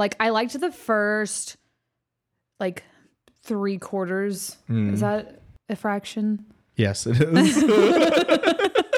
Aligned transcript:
like 0.00 0.16
I 0.18 0.30
liked 0.30 0.58
the 0.58 0.72
first 0.72 1.58
like 2.58 2.82
three 3.44 3.78
quarters. 3.78 4.56
Hmm. 4.66 4.94
Is 4.94 5.00
that 5.00 5.42
a 5.68 5.76
fraction? 5.76 6.46
Yes, 6.74 7.06
it 7.06 7.20
is. 7.20 7.56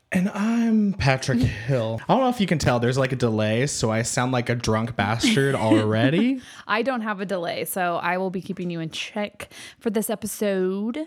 And 0.10 0.30
I'm 0.30 0.94
Patrick 0.94 1.40
Hill. 1.40 2.00
I 2.08 2.14
don't 2.14 2.24
know 2.24 2.30
if 2.30 2.40
you 2.40 2.48
can 2.48 2.60
tell, 2.60 2.80
there's 2.80 2.98
like 2.98 3.12
a 3.12 3.18
delay, 3.18 3.68
so 3.68 3.92
I 3.92 4.04
sound 4.04 4.32
like 4.32 4.48
a 4.50 4.56
drunk 4.56 4.96
bastard 4.96 5.54
already. 5.54 6.40
I 6.68 6.82
don't 6.82 7.02
have 7.02 7.20
a 7.20 7.26
delay, 7.26 7.66
so 7.66 7.98
I 7.98 8.18
will 8.18 8.30
be 8.30 8.42
keeping 8.42 8.70
you 8.70 8.80
in 8.80 8.90
check 8.90 9.50
for 9.80 9.90
this 9.90 10.10
episode. 10.10 10.98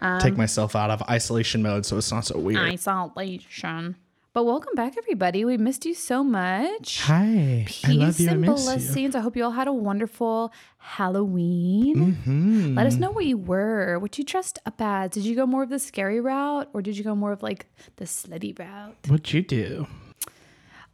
Um, 0.00 0.20
Take 0.20 0.36
myself 0.36 0.76
out 0.76 0.90
of 0.90 1.02
isolation 1.10 1.60
mode 1.60 1.86
so 1.86 1.98
it's 1.98 2.12
not 2.12 2.24
so 2.24 2.38
weird. 2.38 2.60
Isolation. 2.60 3.96
But 4.36 4.44
welcome 4.44 4.74
back, 4.74 4.98
everybody. 4.98 5.46
We 5.46 5.56
missed 5.56 5.86
you 5.86 5.94
so 5.94 6.22
much. 6.22 7.00
Hi. 7.04 7.66
I 7.84 7.92
love 7.92 8.20
you. 8.20 8.28
I 8.28 8.32
and 8.32 8.44
you. 8.44 8.52
blessings. 8.52 9.14
I 9.14 9.20
hope 9.20 9.34
you 9.34 9.42
all 9.42 9.52
had 9.52 9.66
a 9.66 9.72
wonderful 9.72 10.52
Halloween. 10.76 12.12
Mm-hmm. 12.12 12.74
Let 12.74 12.86
us 12.86 12.96
know 12.96 13.10
what 13.10 13.24
you 13.24 13.38
were, 13.38 13.98
what 13.98 14.18
you 14.18 14.24
dressed 14.24 14.58
up 14.66 14.78
as. 14.78 15.12
Did 15.12 15.24
you 15.24 15.36
go 15.36 15.46
more 15.46 15.62
of 15.62 15.70
the 15.70 15.78
scary 15.78 16.20
route 16.20 16.68
or 16.74 16.82
did 16.82 16.98
you 16.98 17.02
go 17.02 17.14
more 17.14 17.32
of 17.32 17.42
like 17.42 17.64
the 17.96 18.04
slutty 18.04 18.58
route? 18.58 18.94
What'd 19.08 19.32
you 19.32 19.40
do? 19.40 19.86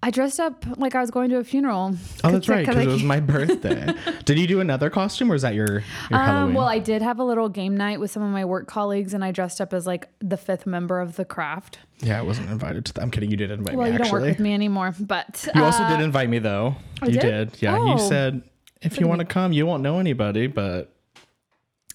I 0.05 0.11
dressed 0.11 0.41
up 0.41 0.65
like 0.79 0.97
I 0.97 1.01
was 1.01 1.13
going 1.13 1.31
to 1.31 1.37
a 1.39 1.45
funeral. 1.45 1.95
Oh, 2.25 2.31
that's 2.33 2.49
right, 2.49 2.67
because 2.67 2.77
I 2.77 2.83
it 2.83 2.87
was 2.89 3.05
my 3.05 3.21
birthday. 3.21 3.95
Did 4.25 4.39
you 4.39 4.47
do 4.49 4.59
another 4.61 4.91
costume 4.91 5.31
or 5.31 5.37
is 5.37 5.43
that 5.43 5.55
your, 5.55 5.75
your 6.11 6.19
Halloween? 6.19 6.49
Um, 6.51 6.55
well, 6.55 6.67
I 6.67 6.81
did 6.81 7.03
have 7.03 7.21
a 7.21 7.25
little 7.25 7.49
game 7.49 7.77
night 7.77 8.01
with 8.01 8.11
some 8.11 8.23
of 8.23 8.31
my 8.31 8.45
work 8.45 8.67
colleagues, 8.67 9.15
and 9.15 9.25
I 9.25 9.31
dressed 9.31 9.61
up 9.61 9.73
as 9.73 9.87
like 9.87 10.09
the 10.19 10.37
fifth 10.37 10.67
member 10.67 11.01
of 11.01 11.15
the 11.17 11.25
craft. 11.25 11.79
yeah, 12.01 12.19
I 12.19 12.23
wasn't 12.23 12.51
invited 12.51 12.85
to 12.87 12.95
that. 12.95 13.01
I'm 13.03 13.11
kidding. 13.13 13.31
You 13.31 13.37
did 13.37 13.53
invite 13.53 13.77
Well, 13.77 13.87
me, 13.87 13.93
you 13.93 13.99
don't 13.99 14.11
work 14.11 14.23
with 14.25 14.41
me 14.41 14.53
anymore, 14.53 14.93
but 14.99 15.49
You 15.55 15.63
also 15.63 15.85
uh, 15.85 15.97
did 15.97 16.05
invite 16.05 16.29
me, 16.29 16.41
though. 16.41 16.75
you 17.05 17.13
did? 17.13 17.21
did? 17.53 17.63
Yeah. 17.63 17.77
You 17.77 17.93
Oh. 17.93 17.97
said, 18.09 18.43
if 18.81 18.99
you 18.99 19.07
want 19.07 19.21
to 19.21 19.25
come, 19.25 19.53
you 19.53 19.67
won't 19.67 19.85
know 19.85 20.01
anybody, 20.01 20.49
but 20.49 20.93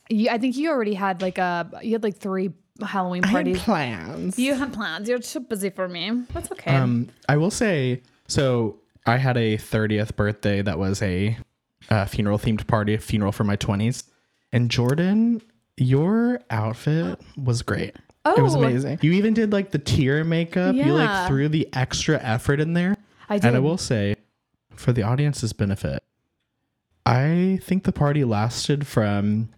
you, 0.09 0.29
I 0.29 0.37
think 0.37 0.55
you 0.55 0.69
already 0.69 0.93
had 0.93 1.21
like 1.21 1.37
a 1.37 1.69
you 1.83 1.91
had 1.91 2.03
like 2.03 2.15
three 2.15 2.51
Halloween 2.85 3.23
I 3.23 3.27
had 3.27 3.33
parties. 3.45 3.61
plans. 3.63 4.39
You 4.39 4.53
had 4.55 4.73
plans. 4.73 5.07
You're 5.09 5.19
too 5.19 5.39
busy 5.41 5.69
for 5.69 5.87
me. 5.87 6.23
That's 6.33 6.51
okay. 6.51 6.75
Um, 6.75 7.09
I 7.29 7.37
will 7.37 7.51
say, 7.51 8.01
so 8.27 8.77
I 9.05 9.17
had 9.17 9.37
a 9.37 9.57
30th 9.57 10.15
birthday 10.15 10.61
that 10.61 10.77
was 10.77 11.01
a 11.01 11.37
uh, 11.89 12.05
funeral 12.05 12.37
themed 12.37 12.67
party, 12.67 12.93
a 12.93 12.99
funeral 12.99 13.31
for 13.31 13.43
my 13.43 13.55
20s. 13.57 14.03
And 14.51 14.69
Jordan, 14.69 15.41
your 15.77 16.39
outfit 16.49 17.19
was 17.41 17.61
great. 17.61 17.95
Oh. 18.25 18.33
It 18.37 18.41
was 18.41 18.55
Oh. 18.55 18.63
amazing. 18.63 18.99
You 19.01 19.13
even 19.13 19.33
did 19.33 19.51
like 19.53 19.71
the 19.71 19.79
tear 19.79 20.23
makeup. 20.23 20.75
Yeah. 20.75 20.85
You 20.87 20.93
like 20.93 21.27
threw 21.27 21.47
the 21.49 21.67
extra 21.73 22.17
effort 22.21 22.59
in 22.59 22.73
there. 22.73 22.95
I 23.29 23.37
did. 23.37 23.47
And 23.47 23.55
I 23.55 23.59
will 23.59 23.77
say, 23.77 24.15
for 24.75 24.91
the 24.93 25.03
audience's 25.03 25.53
benefit, 25.53 26.03
I 27.05 27.59
think 27.63 27.83
the 27.83 27.91
party 27.91 28.23
lasted 28.23 28.85
from 28.85 29.49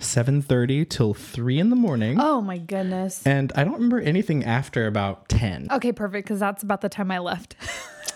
7:30 0.00 0.88
till 0.88 1.14
3 1.14 1.58
in 1.58 1.70
the 1.70 1.76
morning. 1.76 2.18
oh 2.20 2.40
my 2.40 2.58
goodness. 2.58 3.26
And 3.26 3.52
I 3.56 3.64
don't 3.64 3.74
remember 3.74 4.00
anything 4.00 4.44
after 4.44 4.86
about 4.86 5.28
10. 5.28 5.68
Okay, 5.70 5.92
perfect. 5.92 6.26
Because 6.26 6.40
that's 6.40 6.62
about 6.62 6.80
the 6.80 6.88
time 6.88 7.10
I 7.10 7.18
left. 7.18 7.56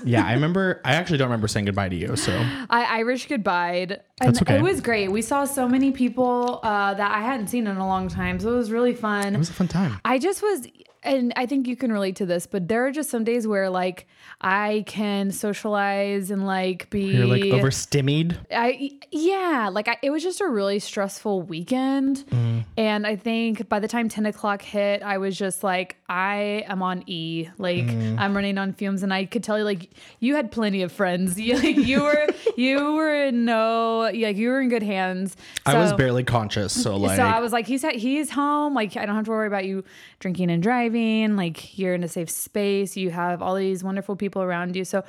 Yeah, 0.05 0.25
I 0.25 0.35
remember. 0.35 0.81
I 0.85 0.93
actually 0.95 1.19
don't 1.19 1.27
remember 1.27 1.49
saying 1.49 1.67
goodbye 1.67 1.89
to 1.89 1.97
you. 1.97 2.15
So 2.15 2.33
I 2.71 2.85
Irish 2.85 3.27
goodbye. 3.27 3.89
And 3.89 3.99
That's 4.21 4.41
okay. 4.43 4.57
it 4.59 4.63
was 4.63 4.81
great. 4.81 5.11
We 5.11 5.23
saw 5.23 5.45
so 5.45 5.67
many 5.67 5.91
people 5.91 6.61
uh, 6.63 6.95
that 6.95 7.11
I 7.11 7.21
hadn't 7.21 7.49
seen 7.49 7.67
in 7.67 7.77
a 7.79 7.85
long 7.85 8.07
time. 8.07 8.39
So 8.39 8.53
it 8.53 8.57
was 8.57 8.71
really 8.71 8.95
fun. 8.95 9.35
it 9.35 9.39
was 9.39 9.51
a 9.51 9.55
fun 9.55 9.67
time. 9.67 9.99
I 10.05 10.21
just 10.21 10.41
was, 10.41 10.69
and 11.03 11.33
I 11.37 11.47
think 11.47 11.67
you 11.69 11.77
can 11.77 11.93
relate 11.93 12.17
to 12.17 12.27
this, 12.27 12.47
but 12.47 12.69
there 12.69 12.87
are 12.87 12.91
just 12.91 13.11
some 13.11 13.25
days 13.25 13.47
where 13.47 13.71
like 13.71 14.07
I 14.41 14.85
can 14.87 15.31
socialize 15.31 16.31
and 16.31 16.47
like 16.47 16.91
be 16.91 17.03
You're 17.17 17.27
like 17.27 17.43
overstimmied. 17.43 18.37
I 18.51 18.93
yeah, 19.11 19.71
like 19.73 19.89
I, 19.89 19.97
it 20.03 20.11
was 20.11 20.23
just 20.23 20.41
a 20.41 20.47
really 20.49 20.79
stressful 20.79 21.43
weekend, 21.43 22.25
Mm. 22.29 22.65
and 22.77 23.07
I 23.07 23.17
think 23.17 23.69
by 23.69 23.79
the 23.81 23.89
time 23.89 24.09
ten 24.09 24.27
o'clock 24.27 24.63
hit, 24.63 25.03
I 25.03 25.19
was 25.19 25.37
just 25.39 25.63
like, 25.63 25.97
I 26.09 26.65
am 26.67 26.83
on 26.83 27.05
E, 27.07 27.49
like 27.59 27.87
Mm. 27.87 28.19
I'm 28.19 28.35
running 28.35 28.59
on 28.59 28.73
fumes, 28.73 29.03
and 29.03 29.13
I 29.15 29.25
could 29.25 29.45
tell 29.45 29.57
you 29.59 29.65
like 29.65 29.91
you 30.21 30.35
had 30.35 30.51
plenty 30.51 30.83
of 30.83 30.91
friends, 30.93 31.39
you 31.41 31.55
like 31.57 31.77
you 31.77 32.03
were 32.03 32.27
you 32.57 32.95
were 32.95 33.15
in 33.25 33.45
no 33.45 34.11
like 34.13 34.37
you 34.37 34.49
were 34.51 34.61
in 34.61 34.69
good 34.69 34.83
hands. 34.83 35.37
I 35.65 35.79
was 35.79 35.93
barely 35.93 36.25
conscious, 36.25 36.73
so 36.81 36.97
like 36.97 37.17
so 37.17 37.23
I 37.23 37.41
was 37.41 37.53
like, 37.53 37.67
he's 37.67 37.85
at, 37.85 37.95
he's 37.95 38.31
home. 38.31 38.75
Like 38.75 38.97
I 38.97 39.07
don't 39.07 39.15
have 39.17 39.25
to 39.27 39.31
worry 39.31 39.47
about 39.47 39.65
you 39.65 39.85
drinking 40.19 40.51
and 40.51 40.63
driving. 40.63 40.88
Like 40.91 41.79
you're 41.79 41.95
in 41.95 42.03
a 42.05 42.09
safe 42.09 42.31
space. 42.31 42.97
You 42.97 43.11
have 43.11 43.43
all 43.43 43.55
these 43.55 43.85
wonderful 43.85 44.17
people 44.17 44.43
around 44.43 44.77
you. 44.77 44.85
So 44.85 45.05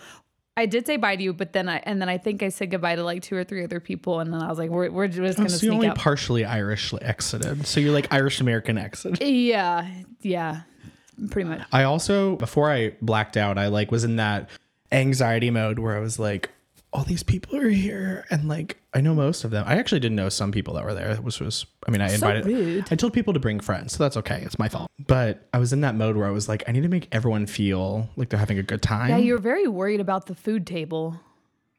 I 0.60 0.66
did 0.66 0.86
say 0.86 0.98
bye 0.98 1.16
to 1.16 1.24
you, 1.24 1.34
but 1.34 1.54
then 1.54 1.70
I 1.70 1.78
and 1.84 2.02
then 2.02 2.10
I 2.10 2.18
think 2.18 2.44
I 2.44 2.50
said 2.50 2.70
goodbye 2.70 2.96
to 2.96 3.04
like 3.04 3.22
two 3.22 3.36
or 3.36 3.46
three 3.46 3.64
other 3.64 3.80
people, 3.80 4.20
and 4.20 4.34
then 4.34 4.42
I 4.42 4.50
was 4.50 4.60
like, 4.60 4.70
we're 4.70 4.92
we're 4.92 5.08
just 5.08 5.38
gonna 5.38 5.50
so 5.50 5.58
sneak 5.58 5.70
you 5.70 5.74
only 5.74 5.88
out. 5.88 5.98
partially 5.98 6.44
Irish 6.44 6.94
exited. 7.02 7.66
So 7.66 7.80
you're 7.80 7.94
like 7.94 8.12
Irish 8.12 8.42
American 8.42 8.78
exited. 8.78 9.22
yeah, 9.26 9.90
yeah, 10.22 10.62
pretty 11.32 11.50
much. 11.50 11.62
I 11.72 11.84
also 11.84 12.36
before 12.36 12.70
I 12.70 12.94
blacked 13.02 13.38
out, 13.38 13.58
I 13.58 13.68
like 13.68 13.90
was 13.90 14.04
in 14.04 14.18
that 14.18 14.50
anxiety 14.92 15.50
mode 15.50 15.80
where 15.80 15.96
I 15.96 16.00
was 16.00 16.20
like, 16.20 16.50
all 16.92 17.06
these 17.06 17.24
people 17.24 17.56
are 17.56 17.70
here, 17.70 18.26
and 18.30 18.50
like 18.50 18.79
I 18.94 19.02
know 19.02 19.14
most 19.14 19.44
of 19.44 19.52
them. 19.52 19.64
I 19.68 19.76
actually 19.78 20.00
didn't 20.00 20.16
know 20.16 20.30
some 20.30 20.52
people 20.52 20.74
that 20.74 20.84
were 20.84 20.94
there. 20.96 21.16
Which 21.18 21.40
was, 21.40 21.66
I 21.88 21.92
mean, 21.92 22.02
I 22.02 22.12
invited. 22.12 22.46
rude. 22.46 22.88
I 22.92 22.96
told 22.96 23.14
people 23.14 23.34
to 23.34 23.40
bring 23.40 23.60
friends, 23.60 23.94
so 23.94 24.04
that's 24.04 24.18
okay. 24.18 24.42
It's 24.44 24.58
my 24.58 24.68
fault. 24.68 24.90
But 25.06 25.48
I 25.54 25.60
was 25.60 25.74
in 25.74 25.82
that 25.82 25.96
mode 25.96 26.16
where 26.16 26.26
I 26.28 26.32
was 26.32 26.50
like, 26.50 26.64
I 26.68 26.72
need 26.72 26.82
to 26.82 26.90
make 26.90 27.08
everyone 27.12 27.46
feel 27.46 28.10
like 28.16 28.30
they're 28.30 28.40
having 28.40 28.58
a 28.58 28.64
good 28.64 28.82
time. 28.82 29.10
Yeah, 29.10 29.18
you 29.18 29.34
were 29.34 29.40
very 29.40 29.68
worried 29.68 30.00
about 30.00 30.26
the 30.26 30.34
food 30.36 30.66
table. 30.66 31.20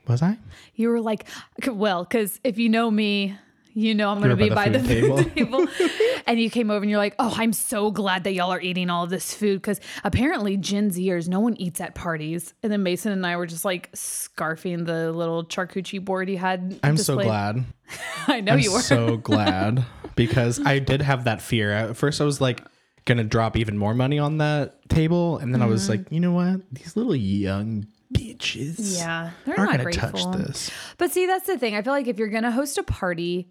was 0.06 0.22
I? 0.22 0.38
You 0.75 0.88
were 0.88 1.00
like, 1.00 1.26
well, 1.66 2.04
because 2.04 2.38
if 2.44 2.59
you 2.59 2.69
know 2.69 2.91
me, 2.91 3.37
you 3.75 3.94
know 3.94 4.10
I'm 4.10 4.19
going 4.19 4.31
to 4.31 4.36
be 4.36 4.48
by 4.48 4.66
by 4.66 4.69
the 4.69 4.81
food 4.81 5.00
food 5.00 5.34
table. 5.34 5.66
and 6.26 6.41
you 6.41 6.50
came 6.50 6.70
over 6.70 6.82
and 6.82 6.91
you're 6.91 6.98
like, 6.98 7.14
oh, 7.19 7.34
I'm 7.36 7.53
so 7.53 7.91
glad 7.91 8.25
that 8.25 8.32
y'all 8.32 8.53
are 8.53 8.60
eating 8.60 8.91
all 8.91 9.06
this 9.06 9.34
food 9.34 9.60
because 9.60 9.81
apparently 10.04 10.56
Gen 10.56 10.91
Zers, 10.91 11.28
no 11.28 11.41
one 11.41 11.56
eats 11.56 11.81
at 11.81 11.94
parties. 11.94 12.54
And 12.62 12.72
then 12.72 12.82
Mason 12.82 13.12
and 13.12 13.26
I 13.26 13.36
were 13.36 13.47
just 13.47 13.64
like 13.64 13.91
scarfing 13.92 14.86
the 14.86 15.12
little 15.12 15.44
charcuterie 15.44 16.04
board 16.04 16.28
he 16.28 16.36
had. 16.36 16.78
I'm 16.82 16.97
so 16.97 17.16
glad. 17.16 17.64
I 18.26 18.41
know 18.41 18.53
I'm 18.53 18.60
you 18.60 18.72
were. 18.72 18.81
so 18.81 19.16
glad 19.16 19.84
because 20.16 20.64
I 20.64 20.78
did 20.78 21.02
have 21.02 21.25
that 21.25 21.42
fear. 21.42 21.72
At 21.72 21.97
first, 21.97 22.20
I 22.20 22.25
was 22.25 22.41
like 22.41 22.62
gonna 23.06 23.25
drop 23.25 23.56
even 23.56 23.78
more 23.78 23.94
money 23.94 24.19
on 24.19 24.38
that 24.38 24.88
table, 24.88 25.38
and 25.38 25.54
then 25.54 25.62
I 25.62 25.66
was 25.66 25.82
mm-hmm. 25.82 25.91
like, 26.02 26.12
you 26.12 26.20
know 26.20 26.32
what? 26.32 26.60
These 26.72 26.97
little 26.97 27.16
young 27.16 27.87
bitches, 28.12 28.98
yeah, 28.98 29.31
they're 29.44 29.58
aren't 29.58 29.70
not 29.70 29.78
gonna 29.78 29.84
grateful. 29.84 30.32
touch 30.32 30.37
this. 30.37 30.70
But 30.98 31.10
see, 31.10 31.26
that's 31.26 31.46
the 31.46 31.58
thing. 31.58 31.75
I 31.75 31.82
feel 31.82 31.93
like 31.93 32.06
if 32.06 32.19
you're 32.19 32.28
going 32.28 32.43
to 32.43 32.50
host 32.50 32.78
a 32.78 32.82
party, 32.82 33.49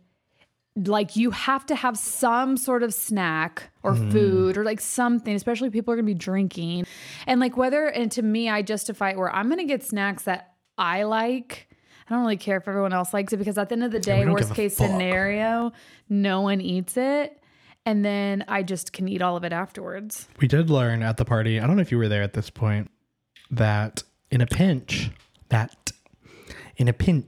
like 0.76 1.16
you 1.16 1.32
have 1.32 1.66
to 1.66 1.76
have 1.76 1.98
some 1.98 2.56
sort 2.58 2.84
of 2.84 2.94
snack 2.94 3.70
or 3.84 3.94
Mm-hmm. 3.94 4.12
food 4.12 4.58
or 4.58 4.64
like 4.64 4.80
something, 4.80 5.36
especially 5.36 5.70
people 5.70 5.92
are 5.94 5.98
going 5.98 6.06
to 6.06 6.14
be 6.14 6.18
drinking. 6.18 6.86
And 7.28 7.40
like 7.40 7.58
whether, 7.58 7.88
and 7.88 8.12
to 8.14 8.22
me, 8.22 8.50
I 8.50 8.62
justify 8.62 9.12
it 9.12 9.18
where 9.18 9.34
I'm 9.34 9.48
going 9.48 9.60
to 9.60 9.66
get 9.66 9.84
snacks 9.84 10.24
that 10.24 10.54
I 10.78 11.04
like. 11.04 11.68
I 12.08 12.14
don't 12.14 12.22
really 12.22 12.38
care 12.38 12.58
if 12.58 12.68
everyone 12.68 12.94
else 12.94 13.14
likes 13.14 13.34
it 13.34 13.38
because 13.38 13.58
at 13.58 13.70
the 13.70 13.74
end 13.74 13.84
of 13.84 13.92
the 13.92 14.00
day, 14.00 14.24
don't 14.24 14.34
worst 14.34 14.54
case 14.56 14.78
fuck. 14.78 14.88
scenario, 14.88 15.72
no 16.08 16.42
one 16.42 16.60
eats 16.62 16.98
it. 16.98 17.42
And 17.86 18.04
then 18.06 18.44
I 18.48 18.64
just 18.64 18.94
can 18.94 19.08
eat 19.08 19.22
all 19.22 19.36
of 19.38 19.44
it 19.44 19.54
afterwards. 19.54 20.28
We 20.40 20.48
did 20.48 20.70
learn 20.70 21.02
at 21.04 21.18
the 21.18 21.26
party. 21.26 21.60
I 21.60 21.66
don't 21.68 21.76
know 21.76 21.82
if 21.82 21.92
you 21.92 21.98
were 21.98 22.08
there 22.10 22.24
at 22.24 22.34
this 22.34 22.50
point. 22.50 22.90
That 23.52 24.04
in 24.32 24.42
a 24.42 24.46
pinch, 24.48 25.10
that 25.50 25.92
in 26.78 26.88
a 26.88 26.94
pinch, 26.94 27.26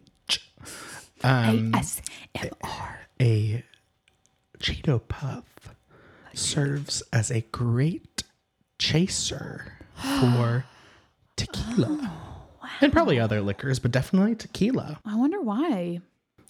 um, 1.24 1.72
ASMR. 1.74 2.96
A 3.22 3.64
Cheeto 4.60 5.02
Puff 5.08 5.46
serves 6.34 7.04
as 7.14 7.32
a 7.32 7.42
great 7.52 8.24
chaser 8.80 9.74
for 10.20 10.66
tequila. 11.38 12.00
Oh, 12.02 12.68
and 12.82 12.92
probably 12.92 13.20
other 13.20 13.42
liquors, 13.42 13.80
but 13.80 13.92
definitely 13.92 14.36
tequila. 14.36 15.00
I 15.06 15.16
wonder 15.16 15.40
why. 15.40 16.02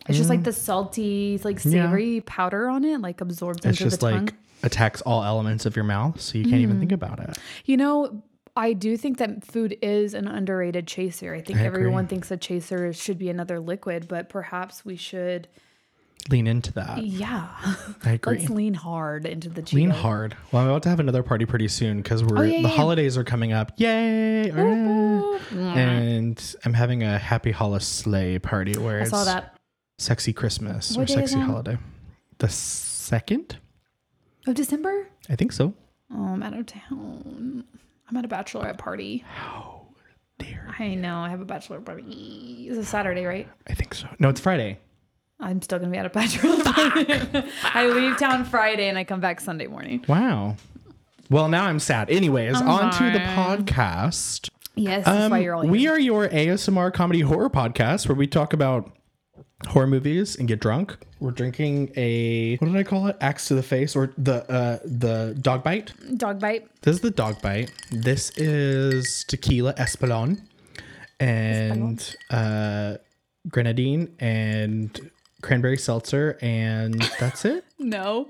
It's 0.08 0.18
just 0.18 0.30
like 0.30 0.44
the 0.44 0.54
salty, 0.54 1.40
like 1.44 1.60
savory 1.60 2.22
powder 2.22 2.68
on 2.68 2.84
it, 2.84 3.02
like 3.02 3.22
absorbs 3.22 3.60
It's 3.60 3.80
into 3.80 3.84
just 3.84 4.00
the 4.00 4.06
like 4.06 4.16
tongue. 4.16 4.38
attacks 4.64 5.02
all 5.02 5.24
elements 5.24 5.66
of 5.68 5.76
your 5.76 5.86
mouth, 5.86 6.20
so 6.20 6.38
you 6.38 6.46
can't 6.46 6.62
even 6.62 6.78
hmm. 6.78 6.80
think 6.80 6.92
about 6.92 7.20
it. 7.20 7.38
You 7.66 7.78
know, 7.78 8.24
I 8.56 8.74
do 8.74 8.98
think 8.98 9.20
that 9.20 9.46
food 9.46 9.78
is 9.82 10.14
an 10.14 10.28
underrated 10.28 10.88
chaser. 10.88 11.36
I 11.36 11.42
think 11.42 11.60
I 11.60 11.64
everyone 11.66 12.06
agree. 12.06 12.10
thinks 12.10 12.32
a 12.32 12.38
chaser 12.38 12.92
should 12.94 13.20
be 13.20 13.30
another 13.30 13.60
liquid, 13.60 14.08
but 14.08 14.30
perhaps 14.30 14.84
we 14.84 14.96
should, 14.96 15.48
Lean 16.30 16.46
into 16.48 16.72
that. 16.74 17.04
yeah, 17.04 17.48
I 18.06 18.12
agree. 18.14 18.38
let's 18.38 18.50
lean 18.50 18.74
hard 18.76 19.26
into 19.26 19.50
the 19.50 19.62
Cheeto. 19.62 19.74
Lean 19.74 19.90
hard. 19.90 20.38
Well, 20.52 20.62
I'm 20.62 20.70
about 20.70 20.84
to 20.84 20.90
have 20.90 21.00
another 21.00 21.24
party 21.24 21.46
pretty 21.46 21.68
soon 21.68 21.98
because 21.98 22.24
we're 22.24 22.38
Oh, 22.38 22.42
yeah, 22.44 22.62
the 22.62 22.70
yeah, 22.70 22.76
holidays 22.76 23.18
are 23.18 23.24
coming 23.24 23.54
up. 23.54 23.72
Yay! 23.78 24.52
And 25.52 26.56
I'm 26.64 26.74
having 26.74 27.04
a 27.04 27.18
happy 27.18 27.52
holiday 27.52 28.40
party 28.40 28.78
where 28.78 29.00
I 29.00 29.02
it's 29.02 29.10
saw 29.10 29.24
that. 29.24 29.58
sexy 29.98 30.34
Christmas 30.34 30.96
What 30.96 31.04
or 31.10 31.14
sexy 31.14 31.40
holiday. 31.40 31.78
The 32.38 32.50
second, 32.50 33.58
Of 34.48 34.56
December? 34.56 35.08
I 35.30 35.36
think 35.36 35.52
so. 35.52 35.74
Oh, 36.14 36.24
I'm 36.26 36.44
out 36.44 36.54
of 36.58 36.66
town. 36.66 37.64
I'm 38.10 38.18
at 38.18 38.26
a 38.26 38.28
bachelorette 38.28 38.78
party. 38.78 39.24
Oh 39.48 39.82
dear, 40.40 40.68
I 40.80 40.96
know. 40.96 41.18
I 41.20 41.30
have 41.30 41.42
a 41.42 41.46
bachelor 41.46 41.80
party. 41.82 42.68
It's 42.70 42.78
a 42.78 42.84
Saturday, 42.86 43.26
right? 43.26 43.48
I 43.68 43.74
think 43.74 43.94
so. 43.94 44.08
No, 44.20 44.30
it's 44.30 44.40
Friday. 44.40 44.80
I'm 45.42 45.62
still 45.62 45.80
gonna 45.80 45.92
be 45.92 45.98
a 45.98 46.10
bachelor 46.10 46.64
party. 46.64 47.44
I 47.64 47.88
leave 47.88 48.18
town 48.18 48.46
Friday 48.46 48.88
and 48.90 48.98
I 48.98 49.04
come 49.04 49.20
back 49.20 49.40
Sunday 49.42 49.68
morning. 49.68 50.06
Wow. 50.08 50.56
Well, 51.30 51.48
now 51.48 51.66
I'm 51.66 51.80
sad. 51.80 52.10
Anyways, 52.10 52.56
I'm 52.62 52.68
on 52.70 52.92
to 52.92 53.04
the 53.12 53.20
podcast. 53.20 54.50
Yes, 54.76 55.06
that's 55.06 55.24
Um, 55.26 55.32
why 55.32 55.40
you're 55.40 55.56
all 55.56 55.66
we 55.68 55.88
are 55.88 56.00
your 56.00 56.28
ASMR 56.30 56.94
comedy 56.94 57.22
horror 57.22 57.50
podcast 57.50 58.08
where 58.08 58.16
we 58.16 58.28
talk 58.28 58.54
about 58.54 58.92
horror 59.68 59.88
movies 59.88 60.36
and 60.38 60.48
get 60.48 60.60
drunk. 60.60 60.98
We're 61.20 61.32
drinking 61.32 61.92
a 61.96 62.58
what 62.58 62.68
did 62.68 62.76
I 62.78 62.84
call 62.84 63.08
it? 63.08 63.18
Axe 63.22 63.48
to 63.50 63.56
the 63.56 63.64
face 63.64 63.96
or 63.96 64.14
the 64.18 64.50
uh 64.52 64.80
the 64.86 65.38
dog 65.42 65.64
bite. 65.64 65.94
dog 66.18 66.40
bite. 66.40 66.68
This 66.82 66.96
is 66.98 67.02
the 67.02 67.12
dog 67.12 67.42
bite. 67.42 67.72
This 67.92 68.32
is 68.38 69.24
tequila 69.28 69.74
Espolon 69.76 70.42
and 71.20 72.16
uh 72.30 72.98
grenadine 73.50 74.14
and 74.20 75.12
cranberry 75.42 75.78
seltzer 75.78 76.38
and 76.42 77.02
that's 77.20 77.46
it. 77.46 77.66
No, 77.80 78.30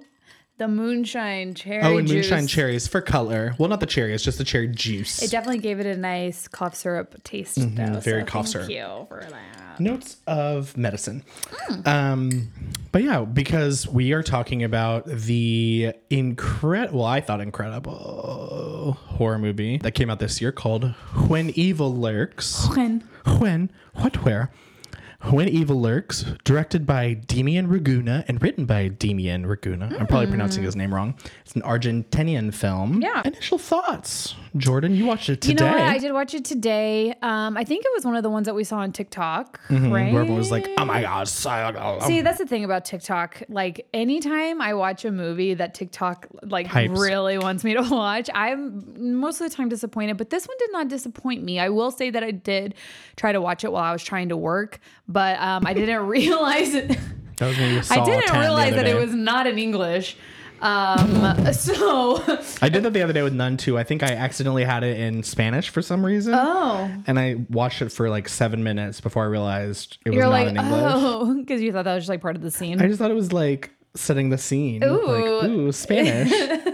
the 0.57 0.67
moonshine 0.69 1.53
cherry. 1.55 1.83
Oh, 1.83 1.97
and 1.97 2.07
juice. 2.07 2.29
moonshine 2.29 2.47
cherries 2.47 2.87
for 2.87 3.01
color. 3.01 3.53
Well, 3.57 3.67
not 3.67 3.79
the 3.81 3.85
cherry, 3.85 4.13
it's 4.13 4.23
just 4.23 4.37
the 4.37 4.43
cherry 4.45 4.67
juice. 4.69 5.21
It 5.21 5.29
definitely 5.29 5.59
gave 5.59 5.79
it 5.79 5.85
a 5.85 5.97
nice 5.97 6.47
cough 6.47 6.75
syrup 6.75 7.21
taste. 7.23 7.57
Mm-hmm, 7.59 7.99
very 7.99 8.21
so 8.21 8.25
cough 8.25 8.45
thank 8.45 8.65
syrup. 8.65 8.69
you 8.69 9.07
for 9.09 9.25
that. 9.29 9.79
notes 9.79 10.17
of 10.27 10.77
medicine. 10.77 11.23
Um, 11.85 12.49
but 12.93 13.03
yeah, 13.03 13.21
because 13.25 13.87
we 13.87 14.13
are 14.13 14.23
talking 14.23 14.63
about 14.63 15.05
the 15.05 15.93
incredible, 16.09 16.99
well, 16.99 17.07
I 17.07 17.19
thought 17.21 17.41
incredible 17.41 18.97
horror 19.07 19.39
movie 19.39 19.77
that 19.79 19.91
came 19.91 20.09
out 20.09 20.19
this 20.19 20.39
year 20.41 20.51
called 20.51 20.85
When 21.27 21.49
Evil 21.51 21.93
Lurks. 21.93 22.67
When 22.75 23.03
When, 23.39 23.69
what, 23.95 24.23
where? 24.25 24.51
When 25.29 25.47
Evil 25.47 25.79
Lurks, 25.79 26.25
directed 26.43 26.85
by 26.87 27.15
Demian 27.15 27.69
Raguna 27.69 28.25
and 28.27 28.41
written 28.41 28.65
by 28.65 28.89
Demian 28.89 29.45
Raguna. 29.45 29.95
I'm 29.99 30.07
probably 30.07 30.27
pronouncing 30.27 30.63
his 30.63 30.75
name 30.75 30.93
wrong. 30.93 31.13
It's 31.45 31.55
an 31.55 31.61
Argentinian 31.61 32.53
film. 32.53 33.01
Yeah. 33.01 33.21
Initial 33.23 33.57
thoughts. 33.59 34.35
Jordan, 34.57 34.95
you 34.95 35.05
watched 35.05 35.29
it 35.29 35.39
today. 35.39 35.63
you 35.63 35.71
know 35.71 35.77
what, 35.77 35.87
I 35.87 35.97
did 35.99 36.11
watch 36.11 36.33
it 36.33 36.43
today. 36.43 37.13
Um, 37.21 37.55
I 37.55 37.63
think 37.63 37.85
it 37.85 37.91
was 37.95 38.03
one 38.03 38.15
of 38.15 38.23
the 38.23 38.29
ones 38.29 38.47
that 38.47 38.55
we 38.55 38.63
saw 38.63 38.79
on 38.79 38.91
TikTok, 38.91 39.59
right? 39.69 39.79
Mm-hmm. 39.79 39.91
Where 39.91 40.01
everyone 40.07 40.35
was 40.37 40.51
like, 40.51 40.67
oh 40.77 40.85
my 40.85 41.03
God. 41.03 41.27
See, 41.27 42.21
that's 42.21 42.39
the 42.39 42.45
thing 42.47 42.65
about 42.65 42.83
TikTok. 42.83 43.43
Like, 43.47 43.87
anytime 43.93 44.59
I 44.61 44.73
watch 44.73 45.05
a 45.05 45.11
movie 45.11 45.53
that 45.53 45.73
TikTok 45.73 46.27
like 46.43 46.67
Hypes. 46.67 46.99
really 46.99 47.37
wants 47.37 47.63
me 47.63 47.75
to 47.75 47.81
watch, 47.89 48.29
I'm 48.33 49.19
most 49.19 49.39
of 49.39 49.49
the 49.49 49.55
time 49.55 49.69
disappointed. 49.69 50.17
But 50.17 50.31
this 50.31 50.47
one 50.47 50.57
did 50.59 50.71
not 50.73 50.87
disappoint 50.89 51.43
me. 51.43 51.59
I 51.59 51.69
will 51.69 51.91
say 51.91 52.09
that 52.09 52.23
I 52.23 52.31
did 52.31 52.75
try 53.15 53.31
to 53.31 53.39
watch 53.39 53.63
it 53.63 53.71
while 53.71 53.83
I 53.83 53.93
was 53.93 54.03
trying 54.03 54.29
to 54.29 54.37
work, 54.37 54.79
but 55.11 55.39
um, 55.39 55.65
I 55.65 55.73
didn't 55.73 56.05
realize 56.07 56.73
it. 56.73 56.97
That 57.37 57.47
was 57.47 57.57
when 57.57 57.73
you 57.73 57.83
saw 57.83 58.01
I 58.01 58.05
didn't 58.05 58.27
10 58.27 58.33
the 58.35 58.39
realize 58.39 58.73
that 58.75 58.87
it 58.87 58.95
was 58.95 59.13
not 59.13 59.47
in 59.47 59.57
English. 59.57 60.15
Um, 60.61 61.51
so, 61.53 62.21
I 62.61 62.69
did 62.69 62.83
that 62.83 62.93
the 62.93 63.01
other 63.01 63.13
day 63.13 63.23
with 63.23 63.33
Nun 63.33 63.57
2. 63.57 63.79
I 63.79 63.83
think 63.83 64.03
I 64.03 64.09
accidentally 64.13 64.63
had 64.63 64.83
it 64.83 64.99
in 64.99 65.23
Spanish 65.23 65.69
for 65.69 65.81
some 65.81 66.05
reason. 66.05 66.35
oh, 66.35 66.91
And 67.07 67.19
I 67.19 67.45
watched 67.49 67.81
it 67.81 67.91
for 67.91 68.09
like 68.09 68.29
seven 68.29 68.63
minutes 68.63 69.01
before 69.01 69.23
I 69.23 69.27
realized 69.27 69.97
it 70.05 70.09
was 70.09 70.17
you're 70.17 70.25
not 70.25 70.31
like, 70.31 70.47
in 70.49 70.57
English. 70.57 70.81
oh, 70.85 71.33
because 71.33 71.61
you 71.61 71.71
thought 71.71 71.85
that 71.85 71.95
was 71.95 72.03
just 72.03 72.09
like 72.09 72.21
part 72.21 72.35
of 72.35 72.43
the 72.43 72.51
scene. 72.51 72.79
I 72.79 72.87
just 72.87 72.99
thought 72.99 73.09
it 73.09 73.15
was 73.15 73.33
like 73.33 73.71
setting 73.95 74.29
the 74.29 74.37
scene. 74.37 74.83
Ooh. 74.83 75.05
Like, 75.07 75.49
ooh, 75.49 75.71
Spanish. 75.71 76.31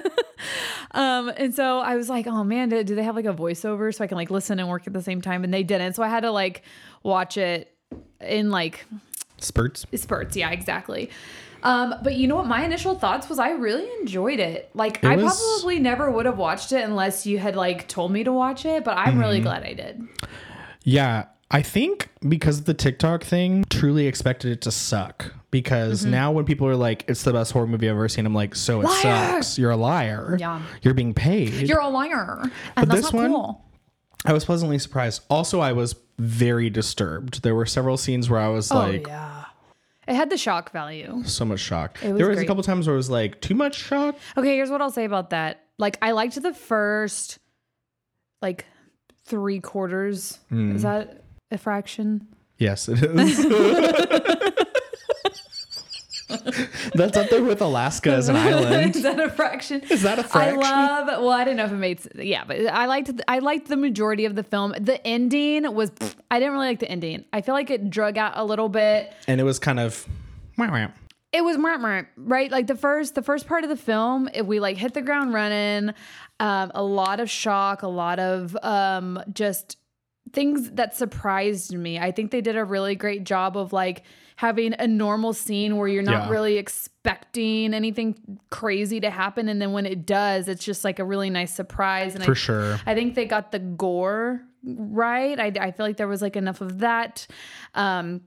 Um, 0.92 1.32
and 1.38 1.54
so 1.54 1.80
I 1.80 1.96
was 1.96 2.10
like, 2.10 2.26
oh 2.26 2.44
man, 2.44 2.70
do, 2.70 2.84
do 2.84 2.96
they 2.96 3.04
have 3.04 3.16
like 3.16 3.26
a 3.26 3.34
voiceover 3.34 3.94
so 3.94 4.04
I 4.04 4.08
can 4.08 4.18
like 4.18 4.32
listen 4.32 4.60
and 4.60 4.68
work 4.68 4.88
at 4.88 4.94
the 4.94 5.04
same 5.04 5.22
time? 5.22 5.44
And 5.44 5.54
they 5.54 5.62
didn't. 5.62 5.94
So 5.94 6.02
I 6.02 6.08
had 6.08 6.22
to 6.22 6.32
like 6.32 6.64
watch 7.04 7.38
it 7.38 7.72
in 8.22 8.50
like 8.52 8.86
Spurts. 9.40 9.86
spurts. 9.96 10.36
Yeah, 10.36 10.50
exactly. 10.52 11.10
Um, 11.64 11.96
but 12.04 12.16
you 12.16 12.28
know 12.28 12.36
what? 12.36 12.46
My 12.48 12.64
initial 12.64 12.96
thoughts 12.96 13.30
was 13.30 13.40
I 13.40 13.52
really 13.52 13.88
enjoyed 14.00 14.40
it. 14.40 14.70
Like 14.74 15.04
I 15.04 15.16
was- 15.16 15.38
probably 15.60 15.80
never 15.80 16.10
would 16.10 16.26
have 16.26 16.38
watched 16.38 16.72
it 16.72 16.84
unless 16.84 17.26
you 17.26 17.40
had 17.40 17.56
like 17.56 17.88
told 17.88 18.12
me 18.12 18.24
to 18.24 18.32
watch 18.32 18.66
it, 18.66 18.84
but 18.84 18.98
I'm 18.98 19.14
Mm-hmm. 19.14 19.20
really 19.20 19.40
glad 19.42 19.64
I 19.64 19.74
did. 19.74 20.02
Yeah. 20.84 21.26
I 21.50 21.62
think 21.62 22.10
because 22.28 22.60
of 22.60 22.66
the 22.66 22.74
TikTok 22.74 23.24
thing, 23.24 23.64
truly 23.70 24.06
expected 24.06 24.52
it 24.52 24.62
to 24.62 24.72
suck. 24.72 25.34
Because 25.50 26.02
Mm-hmm. 26.02 26.12
now 26.12 26.32
when 26.34 26.44
people 26.46 26.68
are 26.68 26.76
like, 26.76 27.06
it's 27.08 27.24
the 27.24 27.32
best 27.34 27.54
horror 27.54 27.68
movie 27.68 27.88
I've 27.88 27.96
ever 27.96 28.10
seen, 28.10 28.26
I'm 28.26 28.34
like, 28.36 28.54
so 28.54 28.82
it 28.82 28.84
Liar! 28.84 29.02
sucks. 29.42 29.58
You're 29.58 29.72
a 29.72 29.78
liar. 29.78 30.36
Yeah. 30.40 30.62
You're 30.82 30.94
being 30.94 31.14
paid. 31.14 31.54
You're 31.70 31.80
a 31.80 31.88
liar. 31.88 32.40
And 32.42 32.52
But 32.76 32.90
that's 32.90 33.02
this 33.02 33.14
not 33.14 33.22
one- 33.22 33.32
cool. 33.32 33.64
I 34.26 34.34
was 34.34 34.46
pleasantly 34.46 34.80
surprised. 34.80 35.24
Also, 35.30 35.60
I 35.60 35.74
was 35.74 35.96
very 36.18 36.70
disturbed. 36.70 37.44
There 37.44 37.56
were 37.56 37.66
several 37.66 37.98
scenes 37.98 38.30
where 38.30 38.40
I 38.40 38.48
was 38.50 38.72
like, 38.72 39.08
oh 39.08 39.12
yeah. 39.12 39.46
It 40.08 40.16
had 40.16 40.30
the 40.30 40.38
shock 40.38 40.72
value. 40.72 41.22
so 41.26 41.44
much 41.44 41.60
shock. 41.60 42.00
was 42.02 42.18
there 42.18 42.28
was 42.28 42.38
great. 42.38 42.46
a 42.46 42.48
couple 42.48 42.64
times 42.64 42.88
where 42.88 42.94
it 42.94 42.98
was 42.98 43.10
like 43.10 43.42
too 43.42 43.56
much 43.56 43.76
shock. 43.76 44.16
Okay, 44.38 44.56
here's 44.56 44.70
what 44.70 44.82
I'll 44.82 44.90
say 44.90 45.04
about 45.04 45.32
that. 45.32 45.66
Like, 45.78 45.98
I 46.02 46.12
liked 46.12 46.42
the 46.42 46.54
first, 46.54 47.40
like, 48.42 48.66
three 49.26 49.60
quarters. 49.60 50.40
Hmm. 50.50 50.76
Is 50.76 50.84
that 50.84 51.24
a 51.52 51.58
fraction? 51.58 52.28
Yes, 52.58 52.88
it 52.88 53.04
is. 53.04 53.38
That's 56.98 57.16
up 57.18 57.30
there 57.30 57.44
with 57.44 57.62
Alaska 57.62 58.12
as 58.12 58.28
an 58.30 58.36
island. 58.50 58.96
Is 58.96 59.04
that 59.04 59.20
a 59.20 59.30
fraction? 59.30 59.82
Is 59.90 60.02
that 60.04 60.20
a 60.20 60.24
fraction? 60.24 60.60
I 60.62 60.98
love. 61.00 61.08
Well, 61.08 61.30
I 61.30 61.44
don't 61.44 61.56
know 61.56 61.66
if 61.66 61.72
it 61.72 61.76
made. 61.76 62.02
Yeah, 62.16 62.44
but 62.46 62.58
I 62.68 62.86
liked. 62.86 63.12
I 63.28 63.40
liked 63.40 63.68
the 63.68 63.78
majority 63.78 64.26
of 64.26 64.36
the 64.36 64.44
film. 64.44 64.74
The 64.80 65.06
ending 65.08 65.74
was. 65.74 65.92
I 66.30 66.40
didn't 66.40 66.54
really 66.54 66.68
like 66.68 66.80
the 66.80 66.90
ending. 66.90 67.26
I 67.32 67.42
feel 67.42 67.54
like 67.56 67.70
it 67.70 67.90
drug 67.90 68.18
out 68.18 68.34
a 68.36 68.44
little 68.44 68.70
bit. 68.70 69.14
and 69.28 69.40
it 69.40 69.44
was 69.44 69.60
kind 69.60 69.80
of. 69.80 70.06
wah, 70.58 70.70
wah. 70.70 70.88
it 71.34 71.44
was 71.44 71.58
right 72.18 72.52
like 72.52 72.68
the 72.68 72.76
first 72.76 73.16
the 73.16 73.22
first 73.22 73.48
part 73.48 73.64
of 73.64 73.70
the 73.70 73.76
film 73.78 74.28
if 74.34 74.46
we 74.46 74.60
like 74.60 74.78
hit 74.78 74.94
the 74.94 75.02
ground 75.02 75.34
running 75.34 75.94
um 76.40 76.72
a 76.74 76.84
lot 76.84 77.20
of 77.20 77.30
shock 77.30 77.82
a 77.84 77.88
lot 77.88 78.18
of 78.20 78.56
um 78.64 79.20
just 79.34 79.78
things 80.34 80.72
that 80.72 80.96
surprised 80.96 81.74
me 81.76 82.00
i 82.00 82.12
think 82.12 82.32
they 82.32 82.42
did 82.42 82.56
a 82.58 82.64
really 82.64 82.96
great 82.96 83.24
job 83.24 83.56
of 83.58 83.72
like 83.74 84.04
having 84.38 84.74
a 84.80 84.88
normal 84.88 85.34
scene 85.34 85.76
where 85.78 85.88
you're 85.88 86.02
not 86.04 86.26
Yeah. 86.28 86.30
really 86.30 86.58
expecting 86.58 87.74
anything 87.74 88.40
crazy 88.50 89.00
to 89.02 89.10
happen 89.10 89.50
and 89.50 89.62
then 89.62 89.72
when 89.72 89.86
it 89.86 90.06
does 90.06 90.48
it's 90.48 90.64
just 90.64 90.84
like 90.84 91.00
a 91.00 91.04
really 91.04 91.30
nice 91.30 91.54
surprise 91.54 92.16
and 92.16 92.24
For 92.24 92.32
I, 92.32 92.36
sure. 92.36 92.80
I 92.86 92.94
think 92.96 93.16
they 93.16 93.26
got 93.26 93.52
the 93.52 93.60
gore 93.60 94.42
right. 94.64 95.40
I, 95.40 95.52
I 95.68 95.72
feel 95.72 95.86
like 95.86 95.98
there 95.98 96.08
was 96.08 96.22
like 96.22 96.36
enough 96.36 96.62
of 96.62 96.80
that. 96.80 97.26
Um, 97.74 98.22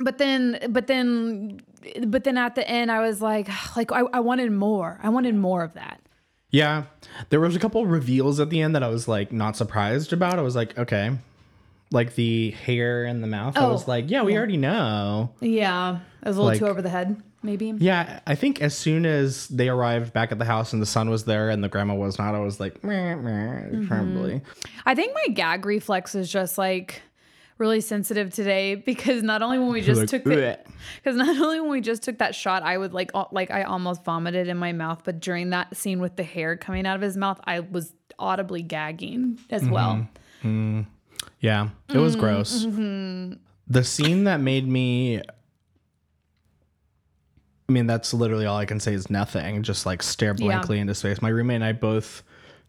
but 0.00 0.18
then, 0.18 0.58
but 0.70 0.86
then, 0.86 1.60
but 2.06 2.24
then 2.24 2.36
at 2.38 2.54
the 2.54 2.68
end, 2.68 2.90
I 2.90 3.00
was 3.00 3.20
like, 3.20 3.48
like 3.76 3.92
I, 3.92 4.00
I 4.12 4.20
wanted 4.20 4.50
more. 4.52 4.98
I 5.02 5.08
wanted 5.08 5.34
more 5.34 5.62
of 5.62 5.74
that. 5.74 6.00
Yeah, 6.50 6.84
there 7.28 7.40
was 7.40 7.54
a 7.54 7.58
couple 7.58 7.84
reveals 7.86 8.40
at 8.40 8.48
the 8.50 8.60
end 8.62 8.74
that 8.74 8.82
I 8.82 8.88
was 8.88 9.06
like 9.06 9.32
not 9.32 9.56
surprised 9.56 10.12
about. 10.12 10.38
I 10.38 10.42
was 10.42 10.56
like, 10.56 10.76
okay, 10.78 11.16
like 11.90 12.14
the 12.14 12.50
hair 12.52 13.04
in 13.04 13.20
the 13.20 13.26
mouth. 13.26 13.56
I 13.56 13.64
Oh, 13.64 13.72
was 13.72 13.88
like, 13.88 14.10
yeah, 14.10 14.22
we 14.22 14.36
already 14.36 14.56
know. 14.56 15.30
Yeah, 15.40 15.98
I 16.22 16.28
was 16.28 16.36
a 16.36 16.40
little 16.40 16.52
Like- 16.52 16.58
too 16.58 16.66
over 16.66 16.82
the 16.82 16.88
head, 16.90 17.22
maybe. 17.42 17.72
Yeah, 17.78 18.20
I 18.26 18.34
think 18.34 18.60
as 18.60 18.76
soon 18.76 19.06
as 19.06 19.48
they 19.48 19.68
arrived 19.68 20.12
back 20.12 20.30
at 20.32 20.38
the 20.38 20.44
house 20.44 20.72
and 20.72 20.82
the 20.82 20.86
son 20.86 21.08
was 21.10 21.24
there 21.24 21.48
and 21.50 21.64
the 21.64 21.68
grandma 21.68 21.94
was 21.94 22.18
not, 22.18 22.34
I 22.34 22.40
was 22.40 22.60
like, 22.60 22.84
meh, 22.84 23.14
meh, 23.14 23.30
Mm-hmm. 23.70 23.86
probably. 23.86 24.42
I 24.84 24.94
think 24.94 25.14
my 25.14 25.32
gag 25.32 25.64
reflex 25.64 26.14
is 26.14 26.30
just 26.30 26.58
like 26.58 27.02
really 27.56 27.80
sensitive 27.80 28.32
today 28.32 28.76
because 28.76 29.22
not 29.22 29.42
only 29.42 29.58
when 29.58 29.68
we 29.72 29.80
just 29.90 30.00
Like, 30.00 30.08
took 30.10 30.24
because 30.24 31.16
not 31.16 31.28
only 31.40 31.60
when 31.60 31.70
we 31.70 31.80
just 31.80 32.02
took 32.02 32.18
that 32.18 32.34
shot, 32.34 32.62
I 32.62 32.76
would 32.78 32.92
like 32.92 33.10
like 33.32 33.50
I 33.50 33.62
almost 33.62 34.04
vomited 34.04 34.46
in 34.48 34.58
my 34.58 34.72
mouth, 34.72 35.02
but 35.04 35.20
during 35.20 35.50
that 35.50 35.74
scene 35.76 36.00
with 36.00 36.16
the 36.16 36.22
hair 36.22 36.56
coming 36.56 36.86
out 36.86 36.96
of 36.96 37.02
his 37.02 37.16
mouth, 37.16 37.40
I 37.44 37.60
was 37.60 37.94
audibly 38.18 38.62
gagging 38.62 39.38
as 39.50 39.68
well. 39.68 40.06
Yeah, 41.40 41.68
it 41.88 41.98
was 41.98 42.16
Mm, 42.16 42.20
gross. 42.20 42.64
mm-hmm. 42.66 43.32
The 43.68 43.84
scene 43.84 44.24
that 44.24 44.40
made 44.40 44.66
me. 44.66 45.20
I 47.68 47.72
mean, 47.72 47.86
that's 47.86 48.14
literally 48.14 48.46
all 48.46 48.56
I 48.56 48.64
can 48.64 48.80
say 48.80 48.94
is 48.94 49.10
nothing. 49.10 49.62
Just 49.62 49.84
like 49.84 50.02
stare 50.02 50.34
blankly 50.34 50.78
into 50.78 50.94
space. 50.94 51.20
My 51.20 51.28
roommate 51.28 51.56
and 51.56 51.64
I 51.64 51.72
both 51.72 52.22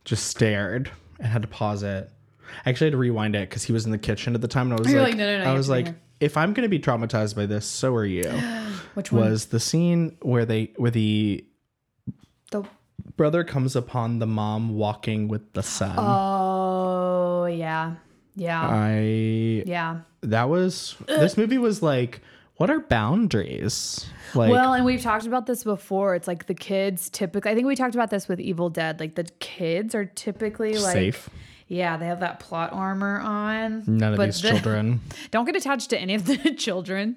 just 0.04 0.28
stared 0.28 0.92
and 1.20 1.28
had 1.28 1.42
to 1.42 1.48
pause 1.48 1.84
it. 1.84 2.12
I 2.66 2.70
actually 2.70 2.88
had 2.88 2.92
to 2.94 2.98
rewind 2.98 3.36
it 3.36 3.50
because 3.50 3.64
he 3.64 3.72
was 3.72 3.86
in 3.86 3.92
the 3.92 3.98
kitchen 3.98 4.36
at 4.36 4.42
the 4.42 4.48
time, 4.48 4.72
and 4.72 4.80
I 4.80 4.82
was 4.82 4.92
You're 4.92 5.02
like, 5.02 5.12
like, 5.12 5.18
"No, 5.18 5.38
no, 5.38 5.44
no, 5.46 5.52
I 5.52 5.54
was 5.54 5.70
like, 5.70 5.86
here." 5.86 6.00
if 6.20 6.36
I'm 6.36 6.54
gonna 6.54 6.68
be 6.68 6.80
traumatized 6.80 7.36
by 7.36 7.46
this, 7.46 7.66
so 7.66 7.96
are 7.96 8.06
you. 8.06 8.30
Which 8.96 9.12
one? 9.12 9.30
was 9.30 9.46
the 9.48 9.60
scene 9.60 10.18
where 10.22 10.46
they 10.46 10.74
where 10.76 10.92
the 10.92 11.46
the 12.52 12.64
brother 13.16 13.44
comes 13.46 13.76
upon 13.76 14.20
the 14.20 14.28
mom 14.28 14.76
walking 14.76 15.28
with 15.30 15.54
the 15.54 15.64
son. 15.64 15.96
Oh 15.98 17.46
yeah. 17.46 17.96
Yeah. 18.36 18.62
I 18.68 19.64
yeah. 19.66 20.00
that 20.22 20.50
was 20.50 20.96
this 21.08 21.36
movie 21.38 21.58
was 21.58 21.82
like 21.84 22.22
what 22.56 22.70
are 22.70 22.80
boundaries 22.82 24.06
like 24.36 24.52
well, 24.52 24.74
and 24.74 24.84
we've 24.86 25.02
talked 25.02 25.26
about 25.26 25.46
this 25.48 25.64
before. 25.64 26.14
It's 26.16 26.28
like 26.28 26.46
the 26.48 26.54
kids 26.54 27.10
typically 27.10 27.52
I 27.52 27.56
think 27.56 27.68
we 27.68 27.76
talked 27.76 27.96
about 27.96 28.10
this 28.10 28.28
with 28.28 28.40
Evil 28.40 28.70
Dead. 28.70 29.00
Like 29.00 29.16
the 29.16 29.24
kids 29.40 29.96
are 29.96 30.06
typically 30.06 30.78
like 30.78 30.94
safe 30.94 31.30
Yeah, 31.68 31.98
they 31.98 32.06
have 32.06 32.20
that 32.20 32.40
plot 32.40 32.72
armor 32.74 33.20
on. 33.22 33.84
none 33.88 34.14
of 34.14 34.20
these 34.20 34.42
the- 34.42 34.50
children 34.52 35.02
Don't 35.32 35.46
get 35.46 35.56
attached 35.56 35.90
to 35.92 36.00
any 36.00 36.14
of 36.16 36.26
the 36.26 36.54
children. 36.58 37.16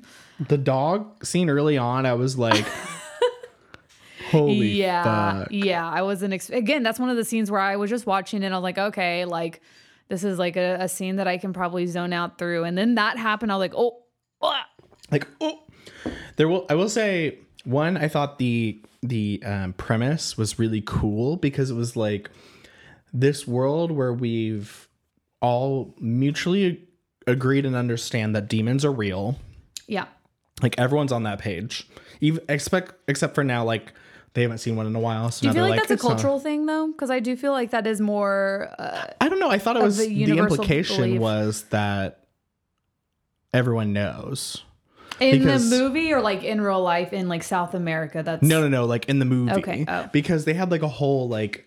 the 0.49 0.59
dog 0.59 1.25
scene 1.25 1.49
early 1.51 1.77
on 1.79 2.05
i 2.07 2.15
was 2.15 2.37
like 2.39 2.65
holy 4.31 4.69
yeah. 4.69 5.41
fuck 5.41 5.49
Yeah. 5.51 5.89
I 5.89 6.03
wasn't 6.03 6.33
ex- 6.35 6.51
again, 6.51 6.83
that's 6.83 6.99
one 6.99 7.11
of 7.11 7.17
the 7.17 7.25
scenes 7.25 7.51
where 7.51 7.61
I 7.61 7.77
was 7.77 7.91
just 7.91 8.07
watching 8.07 8.43
it 8.43 8.47
and 8.47 8.55
I 8.55 8.59
was 8.59 8.63
like, 8.63 8.79
okay, 8.79 9.25
like 9.25 9.61
this 10.13 10.25
is 10.25 10.39
like 10.39 10.59
a, 10.59 10.77
a 10.79 10.89
scene 10.91 11.17
that 11.17 11.27
I 11.27 11.39
can 11.39 11.55
probably 11.55 11.87
zone 11.87 12.13
out 12.13 12.37
through. 12.37 12.65
And 12.65 12.77
then 12.77 12.97
that 12.97 13.17
happened. 13.17 13.51
I 13.51 13.57
was 13.57 13.61
like, 13.61 13.73
oh, 13.75 14.03
ah. 14.43 14.67
like 15.11 15.27
oh 15.41 15.61
there 16.37 16.49
will 16.49 16.67
i 16.69 16.75
will 16.75 16.89
say 16.89 17.39
one 17.65 17.97
i 17.97 18.09
thought 18.09 18.39
the 18.39 18.83
the 19.03 19.43
um, 19.45 19.73
premise 19.73 20.37
was 20.37 20.59
really 20.59 20.83
cool 20.85 21.37
because 21.37 21.71
it 21.71 21.75
was 21.75 21.97
like 21.97 22.31
this 23.13 23.47
world 23.47 23.91
where 23.91 24.13
we've 24.13 24.89
all 25.41 25.95
mutually 25.99 26.87
agreed 27.27 27.65
and 27.67 27.75
understand 27.75 28.35
that 28.35 28.49
demons 28.49 28.85
are 28.85 28.93
real 28.93 29.39
yeah. 29.87 30.07
like 30.63 30.79
everyone's 30.79 31.13
on 31.13 31.23
that 31.23 31.39
page 31.39 31.89
even 32.21 32.43
expect 32.49 32.93
except 33.09 33.35
for 33.35 33.45
now 33.45 33.65
like 33.65 33.93
they 34.35 34.43
haven't 34.43 34.59
seen 34.59 34.77
one 34.77 34.87
in 34.87 34.95
a 34.97 35.01
while 35.01 35.31
so 35.31 35.43
Do 35.43 35.49
you 35.49 35.53
feel 35.55 35.63
like, 35.65 35.71
like 35.73 35.81
that's 35.81 35.91
a 35.91 35.95
"It's 35.95 36.03
not-" 36.03 36.09
cultural 36.13 36.39
thing 36.41 36.67
though? 36.67 36.89
Because 36.89 37.11
I 37.11 37.21
do 37.21 37.37
feel 37.37 37.53
like 37.53 37.71
that 37.71 37.87
is 37.87 38.01
more. 38.01 38.75
Uh, 38.79 39.07
i 39.21 39.29
don't 39.29 39.39
know 39.41 39.51
i 39.51 39.59
thought 39.59 39.77
it 39.77 39.83
was 39.83 39.99
the 39.99 40.07
the, 40.25 40.39
implication 40.39 41.03
belief. 41.05 41.21
was 41.21 41.63
that 41.71 42.25
everyone 43.55 43.93
knows 43.93 44.63
in 45.21 45.39
Because- 45.41 45.69
the 45.71 45.79
movie 45.79 46.13
or 46.13 46.21
like 46.21 46.43
in 46.43 46.61
real 46.61 46.83
life 46.83 47.13
in 47.13 47.29
like 47.29 47.43
South 47.43 47.75
America. 47.75 48.23
That's 48.23 48.43
no 48.43 48.63
no 48.63 48.69
no 48.69 48.87
like 48.87 49.09
in 49.09 49.19
the 49.19 49.25
movie 49.25 49.53
Okay, 49.53 49.85
oh. 49.87 50.09
because 50.13 50.45
they 50.45 50.55
had 50.55 50.71
like 50.71 50.83
a 50.83 50.89
whole 50.89 51.29
like 51.29 51.67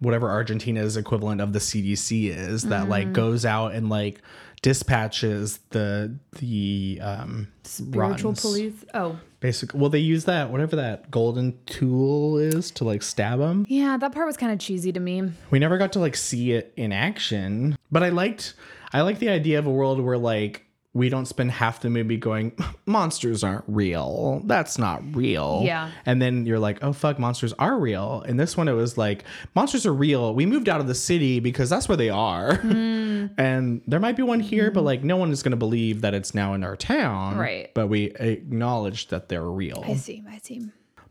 whatever 0.00 0.30
argentina's 0.30 0.96
equivalent 0.96 1.40
of 1.40 1.52
the 1.52 1.58
cdc 1.58 2.28
is 2.30 2.62
that 2.62 2.86
Mm. 2.86 2.88
like 2.88 3.12
goes 3.12 3.44
out 3.44 3.72
and 3.72 3.88
like 3.90 4.22
dispatches 4.62 5.58
the 5.70 6.14
the 6.38 6.98
um 7.02 7.48
spiritual 7.64 8.30
rottens. 8.32 8.40
police. 8.40 8.84
Oh, 8.94 9.18
basically 9.40 9.78
well 9.80 9.90
they 9.90 9.98
use 9.98 10.24
that 10.24 10.50
whatever 10.50 10.76
that 10.76 11.10
golden 11.10 11.58
tool 11.66 12.38
is 12.38 12.70
to 12.72 12.84
like 12.84 13.02
stab 13.02 13.38
them 13.38 13.64
yeah, 13.68 13.96
that 13.96 14.12
part 14.12 14.26
was 14.26 14.36
kind 14.36 14.52
of 14.52 14.58
cheesy 14.58 14.92
to 14.92 15.00
me. 15.00 15.30
we 15.50 15.58
never 15.58 15.78
got 15.78 15.92
to 15.92 15.98
like 16.00 16.16
see 16.16 16.52
it 16.52 16.72
in 16.76 16.92
action 16.92 17.76
but 17.92 18.02
i 18.02 18.08
liked 18.08 18.54
i 18.92 19.00
like 19.00 19.18
the 19.20 19.28
idea 19.28 19.58
of 19.58 19.66
a 19.66 19.70
world 19.70 20.00
where 20.00 20.18
like 20.18 20.64
we 20.94 21.08
don't 21.08 21.26
spend 21.26 21.52
half 21.52 21.80
the 21.82 21.88
movie 21.90 22.16
going 22.16 22.50
monsters 22.86 23.44
aren't 23.44 23.64
real 23.68 24.42
that's 24.46 24.76
not 24.78 25.02
real 25.14 25.60
Yeah. 25.64 25.90
and 26.04 26.20
then 26.20 26.44
you're 26.46 26.58
like 26.58 26.82
oh 26.82 26.92
fuck 26.92 27.18
monsters 27.20 27.52
are 27.60 27.78
real 27.78 28.24
and 28.26 28.40
this 28.40 28.56
one 28.56 28.66
it 28.66 28.72
was 28.72 28.98
like 28.98 29.22
monsters 29.54 29.86
are 29.86 29.94
real 29.94 30.34
we 30.34 30.46
moved 30.46 30.68
out 30.68 30.80
of 30.80 30.88
the 30.88 30.94
city 30.96 31.38
because 31.38 31.70
that's 31.70 31.88
where 31.88 31.96
they 31.96 32.10
are 32.10 32.56
Hmm. 32.56 32.97
And 33.36 33.82
there 33.86 34.00
might 34.00 34.16
be 34.16 34.22
one 34.22 34.40
here 34.40 34.70
but 34.70 34.82
like 34.82 35.02
no 35.04 35.16
one 35.16 35.30
is 35.30 35.42
going 35.42 35.50
to 35.50 35.56
believe 35.56 36.00
that 36.02 36.14
it's 36.14 36.34
now 36.34 36.54
in 36.54 36.62
our 36.64 36.76
town 36.76 37.36
Right. 37.36 37.72
but 37.74 37.88
we 37.88 38.04
acknowledge 38.18 39.08
that 39.08 39.28
they're 39.28 39.44
real 39.44 39.82
I 39.86 39.94
see. 39.96 40.22
I 40.30 40.38
see. 40.38 40.68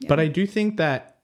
but 0.07 0.19
I 0.19 0.27
do 0.27 0.45
think 0.47 0.77
that 0.77 1.17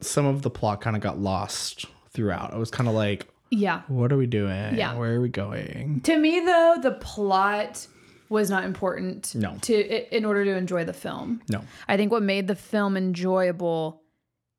some 0.00 0.26
of 0.26 0.42
the 0.42 0.50
plot 0.50 0.80
kind 0.80 0.96
of 0.96 1.02
got 1.02 1.18
lost 1.18 1.86
throughout. 2.10 2.52
I 2.52 2.58
was 2.58 2.70
kind 2.70 2.88
of 2.88 2.94
like, 2.94 3.26
Yeah. 3.50 3.82
what 3.88 4.12
are 4.12 4.16
we 4.16 4.26
doing? 4.26 4.74
Yeah. 4.76 4.96
Where 4.96 5.14
are 5.14 5.20
we 5.20 5.28
going? 5.30 6.00
To 6.02 6.16
me, 6.16 6.40
though, 6.40 6.76
the 6.82 6.90
plot 6.92 7.86
was 8.28 8.50
not 8.50 8.64
important. 8.64 9.34
No. 9.34 9.56
To 9.62 10.16
in 10.16 10.24
order 10.24 10.44
to 10.44 10.56
enjoy 10.56 10.84
the 10.84 10.92
film. 10.92 11.40
No. 11.48 11.62
I 11.88 11.96
think 11.96 12.12
what 12.12 12.22
made 12.22 12.48
the 12.48 12.54
film 12.56 12.96
enjoyable 12.96 14.02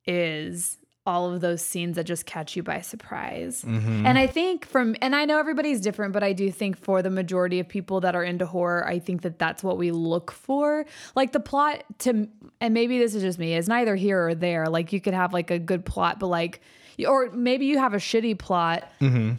is 0.08 0.78
all 1.06 1.32
of 1.32 1.42
those 1.42 1.62
scenes 1.62 1.96
that 1.98 2.06
just 2.06 2.26
catch 2.26 2.56
you 2.56 2.64
by 2.64 2.82
surprise. 2.82 3.64
Mm-hmm. 3.64 4.06
And 4.06 4.18
I 4.18 4.28
think 4.28 4.66
from 4.66 4.96
and 5.02 5.16
I 5.16 5.26
know 5.26 5.38
everybody's 5.38 5.82
different, 5.82 6.14
but 6.14 6.24
I 6.24 6.34
do 6.34 6.52
think 6.52 6.78
for 6.78 7.02
the 7.02 7.10
majority 7.10 7.60
of 7.60 7.68
people 7.68 8.02
that 8.02 8.16
are 8.16 8.24
into 8.24 8.46
horror, 8.46 8.88
I 8.88 9.00
think 9.00 9.22
that 9.22 9.38
that's 9.38 9.64
what 9.64 9.78
we 9.78 9.92
look 9.92 10.32
for. 10.32 10.86
Like 11.16 11.32
the 11.32 11.40
plot 11.40 11.84
to 12.00 12.28
and 12.60 12.74
maybe 12.74 12.98
this 12.98 13.14
is 13.14 13.22
just 13.22 13.38
me, 13.38 13.56
is 13.56 13.68
neither 13.68 13.96
here 13.96 14.28
or 14.28 14.36
there. 14.36 14.68
Like 14.68 14.94
you 14.94 15.00
could 15.00 15.14
have 15.14 15.32
like 15.34 15.52
a 15.52 15.60
good 15.60 15.86
plot, 15.86 16.20
but 16.20 16.28
like 16.28 16.62
or 17.06 17.30
maybe 17.32 17.66
you 17.66 17.78
have 17.78 17.94
a 17.94 17.98
shitty 17.98 18.40
plot, 18.40 18.90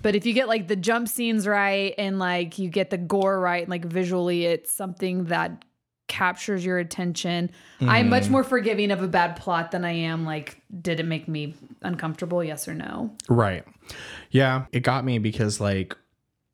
but 0.03 0.15
if 0.15 0.27
you 0.27 0.35
get 0.35 0.47
like 0.47 0.69
the 0.69 0.77
jump 0.77 1.09
scenes 1.09 1.47
right 1.47 1.95
and 1.97 2.19
like 2.19 2.59
you 2.59 2.69
get 2.69 2.91
the 2.91 2.99
gore 2.99 3.41
right, 3.41 3.63
and 3.63 3.71
like 3.71 3.87
visually 3.87 4.45
it's 4.45 4.71
something 4.73 5.25
that 5.25 5.65
captures 6.09 6.65
your 6.65 6.79
attention. 6.79 7.51
I'm 7.81 7.87
mm-hmm. 7.89 8.11
much 8.11 8.29
more 8.29 8.45
forgiving 8.45 8.91
of 8.91 9.03
a 9.03 9.09
bad 9.09 9.37
plot 9.37 9.71
than 9.71 9.85
I 9.85 9.93
am 9.93 10.25
like, 10.25 10.61
did 10.81 11.01
it 11.01 11.07
make 11.07 11.29
me 11.29 11.55
uncomfortable? 11.83 12.43
Yes 12.43 12.69
or 12.69 12.75
no? 12.75 13.15
Right. 13.29 13.65
Yeah. 14.31 14.67
It 14.73 14.81
got 14.81 15.05
me 15.05 15.19
because, 15.19 15.61
like, 15.61 15.97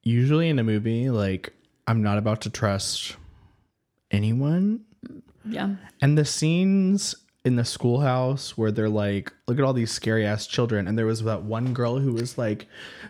usually 0.02 0.49
in 0.49 0.59
a 0.59 0.64
movie, 0.64 1.11
like, 1.11 1.52
I'm 1.87 2.02
not 2.02 2.18
about 2.18 2.42
to 2.42 2.50
trust 2.50 3.16
anyone. 4.11 4.85
Yeah. 5.44 5.75
And 6.00 6.16
the 6.16 6.25
scenes 6.25 7.14
in 7.44 7.56
the 7.56 7.64
schoolhouse 7.64 8.56
where 8.56 8.70
they're 8.70 8.88
like, 8.88 9.32
look 9.49 9.58
at 9.58 9.64
all 9.64 9.72
these 9.72 9.90
scary 9.90 10.25
ass 10.25 10.46
children. 10.46 10.87
And 10.87 10.96
there 10.96 11.06
was 11.06 11.25
that 11.25 11.42
one 11.42 11.72
girl 11.75 11.99
who 11.99 12.12
was 12.12 12.38
like, 12.38 12.66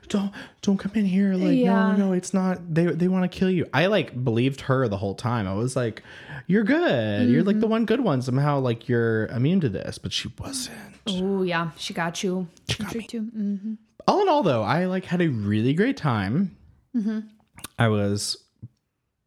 don't, 0.08 0.32
don't 0.62 0.78
come 0.78 0.92
in 0.94 1.04
here. 1.04 1.34
Like, 1.34 1.58
Yeah. 1.58 1.92
no, 1.92 1.96
no, 2.06 2.12
it's 2.12 2.32
not, 2.32 2.72
they, 2.74 2.86
they 2.86 3.08
want 3.08 3.30
to 3.30 3.38
kill 3.38 3.50
you. 3.50 3.68
I 3.74 3.86
like 3.86 4.24
believed 4.24 4.62
her 4.62 4.88
the 4.88 4.96
whole 4.96 5.14
time. 5.14 5.46
I 5.46 5.52
was 5.52 5.76
like, 5.76 6.02
you're 6.46 6.64
good. 6.64 7.28
You're 7.28 7.42
like 7.42 7.60
the 7.60 7.66
one 7.66 7.84
good 7.84 8.00
one. 8.00 8.22
Somehow 8.22 8.58
like 8.60 8.88
you're 8.88 9.26
immune 9.26 9.60
to 9.60 9.68
this, 9.68 9.98
but 9.98 10.12
she 10.14 10.32
wasn't. 10.38 10.78
Oh 11.06 11.42
yeah, 11.42 11.70
she 11.76 11.92
got 11.92 12.22
you. 12.24 12.48
She 12.68 12.82
got 12.82 12.94
me. 12.94 13.06
too. 13.06 13.22
Mm. 13.36 13.76
all 14.08 14.22
in 14.22 14.28
all 14.28 14.42
though 14.42 14.62
i 14.62 14.86
like 14.86 15.04
had 15.04 15.20
a 15.20 15.28
really 15.28 15.74
great 15.74 15.96
time 15.96 16.56
i 17.78 17.86
was 17.86 18.36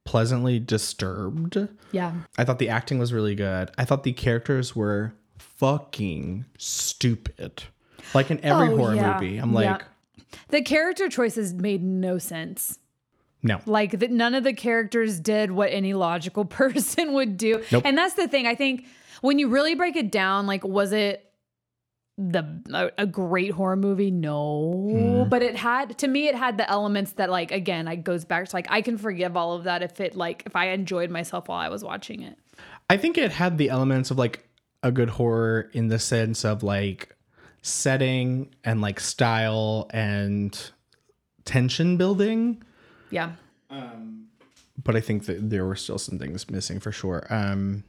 pleasantly 0.05 0.59
disturbed 0.59 1.57
Yeah. 1.91 2.13
i 2.38 2.43
thought 2.45 2.59
the 2.59 2.69
acting 2.69 2.97
was 3.00 3.12
really 3.12 3.35
good 3.35 3.71
i 3.77 3.83
thought 3.85 4.03
the 4.03 4.13
characters 4.13 4.75
were 4.75 5.13
fucking 5.39 6.45
stupid 6.57 7.63
like 8.13 8.29
in 8.31 8.39
every 8.43 8.69
Oh, 8.69 8.77
horror 8.77 8.95
yeah. 8.95 9.13
movie 9.19 9.38
i'm 9.38 9.50
Yeah. 9.53 9.71
like 9.74 9.83
The 10.50 10.62
character 10.62 11.09
choices 11.09 11.53
made 11.53 11.81
no 11.83 12.17
sense. 12.17 12.77
no 13.41 13.59
Like 13.65 14.00
that 14.00 14.12
none 14.12 14.35
of 14.35 14.43
the 14.43 14.53
characters 14.53 15.19
did 15.19 15.51
what 15.51 15.71
any 15.71 15.93
logical 15.93 16.45
person 16.62 17.13
would 17.13 17.38
do. 17.38 17.63
Nope. 17.71 17.83
And 17.85 17.97
that's 17.97 18.13
the 18.15 18.27
thing. 18.27 18.45
I 18.47 18.53
think 18.55 18.85
when 19.21 19.39
you 19.39 19.47
really 19.47 19.75
break 19.75 19.95
it 19.95 20.12
down, 20.12 20.45
like 20.45 20.63
was 20.63 20.91
it 20.91 21.25
the 22.17 22.62
a, 22.72 23.03
a 23.03 23.05
great 23.05 23.51
horror 23.51 23.75
movie? 23.75 24.12
No. 24.12 25.27
But 25.29 25.41
it 25.41 25.55
had 25.55 25.98
to 26.00 26.07
me 26.07 26.27
it 26.27 26.36
had 26.36 26.57
the 26.57 26.69
elements 26.69 27.13
that 27.13 27.29
like 27.29 27.51
again, 27.51 27.88
it 27.88 28.03
goes 28.03 28.25
back 28.25 28.48
to 28.48 28.55
like 28.55 28.67
I 28.69 28.81
can 28.81 28.98
forgive 28.98 29.36
all 29.36 29.53
of 29.53 29.65
that 29.65 29.84
if 29.84 30.00
it 30.00 30.15
like 30.15 30.43
if 30.45 30.55
I 30.55 30.69
enjoyed 30.69 31.10
myself 31.10 31.48
while 31.48 31.60
I 31.60 31.69
was 31.69 31.84
watching 31.84 32.22
it. 32.22 32.38
i 32.89 32.95
think 32.98 33.17
it 33.17 33.31
had 33.31 33.57
the 33.57 33.69
elements 33.69 34.12
of 34.12 34.17
like 34.17 34.48
a 34.84 34.91
good 34.91 35.10
horror 35.10 35.69
in 35.74 35.88
the 35.88 35.98
sense 36.00 36.45
of 36.45 36.62
like 36.63 37.15
setting 37.63 38.53
and 38.63 38.79
like 38.79 39.00
style 39.00 39.89
and 39.91 40.72
tension 41.43 41.98
building 41.98 42.62
Yeah. 43.10 43.31
Um 43.69 44.27
but 44.84 44.95
I 44.95 45.01
think 45.01 45.25
that 45.25 45.50
there 45.50 45.65
were 45.65 45.75
still 45.75 45.98
some 45.98 46.19
things 46.19 46.50
missing 46.50 46.79
for 46.79 46.91
sure. 46.91 47.25
Um, 47.29 47.84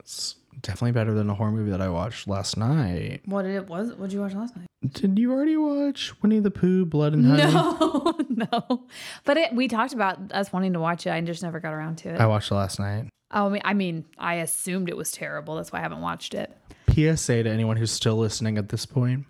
it's 0.00 0.36
definitely 0.62 0.92
better 0.92 1.14
than 1.14 1.30
a 1.30 1.34
horror 1.34 1.52
movie 1.52 1.70
that 1.70 1.80
I 1.80 1.88
watched 1.88 2.26
last 2.26 2.56
night. 2.56 3.20
What 3.24 3.42
did 3.42 3.54
it 3.54 3.68
was? 3.68 3.92
What 3.94 4.08
did 4.08 4.14
you 4.14 4.20
watch 4.20 4.34
last 4.34 4.56
night? 4.56 4.66
Did 4.92 5.18
you 5.18 5.30
already 5.32 5.56
watch 5.56 6.12
Winnie 6.22 6.40
the 6.40 6.50
Pooh, 6.50 6.84
Blood 6.86 7.12
and 7.12 7.26
Honey? 7.26 7.52
No, 7.52 8.16
no. 8.28 8.82
But 9.24 9.36
it, 9.36 9.54
we 9.54 9.68
talked 9.68 9.92
about 9.92 10.32
us 10.32 10.52
wanting 10.52 10.72
to 10.72 10.80
watch 10.80 11.06
it. 11.06 11.10
I 11.10 11.20
just 11.20 11.42
never 11.42 11.60
got 11.60 11.72
around 11.72 11.96
to 11.98 12.14
it. 12.14 12.20
I 12.20 12.26
watched 12.26 12.50
it 12.50 12.54
last 12.54 12.80
night. 12.80 13.08
Oh, 13.32 13.46
I 13.46 13.48
mean, 13.50 13.62
I 13.64 13.74
mean, 13.74 14.04
I 14.18 14.34
assumed 14.36 14.88
it 14.88 14.96
was 14.96 15.12
terrible. 15.12 15.56
That's 15.56 15.70
why 15.70 15.78
I 15.78 15.82
haven't 15.82 16.00
watched 16.00 16.34
it. 16.34 16.56
PSA 16.90 17.44
to 17.44 17.50
anyone 17.50 17.76
who's 17.76 17.92
still 17.92 18.16
listening 18.16 18.58
at 18.58 18.70
this 18.70 18.86
point: 18.86 19.26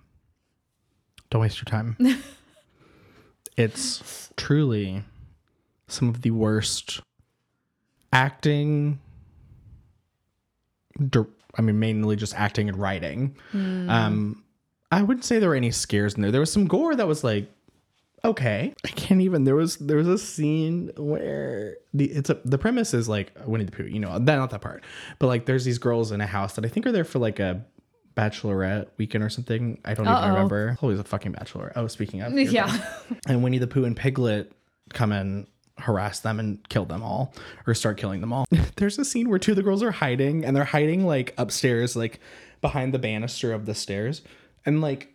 Don't 1.29 1.43
waste 1.43 1.59
your 1.59 1.67
time. 1.67 1.97
it's 3.57 4.31
truly 4.37 5.05
some 5.89 6.09
of 6.09 6.23
the 6.23 6.31
worst 6.31 7.01
acting. 8.13 9.01
Dir- 11.09 11.27
I 11.57 11.63
mean, 11.63 11.79
mainly 11.79 12.17
just 12.17 12.35
acting 12.35 12.69
and 12.69 12.79
writing. 12.79 13.37
Um, 13.55 14.45
I 14.93 15.03
wouldn't 15.03 15.25
say 15.25 15.39
there 15.39 15.49
were 15.51 15.55
any 15.55 15.71
scares 15.71 16.15
in 16.15 16.23
there. 16.23 16.31
There 16.31 16.41
was 16.41 16.53
some 16.53 16.67
gore 16.67 16.95
that 16.95 17.07
was 17.07 17.25
like 17.25 17.51
okay. 18.25 18.75
I 18.85 18.89
can't 18.89 19.21
even. 19.23 19.45
There 19.45 19.57
was 19.57 19.77
there 19.79 19.97
was 19.97 20.07
a 20.09 20.19
scene 20.19 20.91
where 20.97 21.77
the 21.95 22.05
it's 22.07 22.29
a 22.31 22.39
the 22.45 22.59
premise 22.59 22.93
is 22.95 23.09
like 23.09 23.33
Winnie 23.47 23.65
the 23.65 23.73
Pooh. 23.73 23.85
You 23.85 23.99
know 24.01 24.13
that 24.19 24.37
not 24.37 24.51
that 24.51 24.61
part, 24.61 24.85
but 25.19 25.27
like 25.29 25.47
there's 25.47 25.65
these 25.65 25.79
girls 25.79 26.13
in 26.13 26.21
a 26.21 26.27
house 26.27 26.55
that 26.55 26.65
I 26.65 26.69
think 26.69 26.87
are 26.87 26.93
there 26.93 27.05
for 27.05 27.19
like 27.19 27.39
a 27.41 27.65
bachelorette 28.17 28.89
weekend 28.99 29.25
or 29.25 29.31
something. 29.31 29.81
I 29.85 29.95
don't 29.95 30.07
Uh-oh. 30.07 30.19
even 30.23 30.35
remember. 30.35 30.77
Always 30.83 30.99
a 30.99 31.05
fucking 31.05 31.33
bachelorette. 31.33 31.73
Oh, 31.77 31.87
speaking 31.87 32.21
of, 32.23 32.33
Yeah. 32.39 32.77
and 33.27 33.43
Winnie 33.43 33.59
the 33.59 33.67
Pooh 33.67 33.85
and 33.85 33.97
Piglet 33.97 34.53
come 34.93 35.13
and 35.13 35.47
harass 35.81 36.21
them 36.21 36.41
and 36.41 36.67
kill 36.69 36.85
them 36.85 37.03
all 37.03 37.35
or 37.67 37.75
start 37.75 37.97
killing 37.97 38.21
them 38.21 38.33
all. 38.33 38.47
There's 38.77 38.99
a 38.99 39.05
scene 39.05 39.29
where 39.29 39.39
two 39.39 39.53
of 39.53 39.57
the 39.57 39.63
girls 39.63 39.83
are 39.83 39.91
hiding 39.91 40.45
and 40.45 40.57
they're 40.57 40.65
hiding 40.65 41.07
like 41.07 41.35
upstairs, 41.39 41.97
like 41.97 42.21
behind 42.61 42.95
the 42.95 42.99
banister 42.99 43.53
of 43.53 43.67
the 43.67 43.75
stairs. 43.75 44.23
And 44.65 44.81
like 44.81 45.15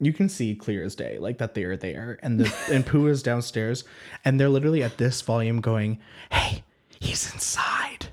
you 0.00 0.12
can 0.12 0.28
see 0.28 0.54
clear 0.54 0.84
as 0.84 0.94
day, 0.94 1.18
like 1.18 1.38
that 1.38 1.54
they 1.54 1.64
are 1.64 1.76
there. 1.76 2.18
And 2.22 2.40
the 2.40 2.54
and 2.70 2.84
Pooh 2.84 3.06
is 3.06 3.22
downstairs 3.22 3.84
and 4.24 4.38
they're 4.40 4.48
literally 4.48 4.82
at 4.82 4.98
this 4.98 5.20
volume 5.22 5.60
going, 5.60 5.98
Hey, 6.30 6.64
he's 7.00 7.32
inside. 7.32 8.08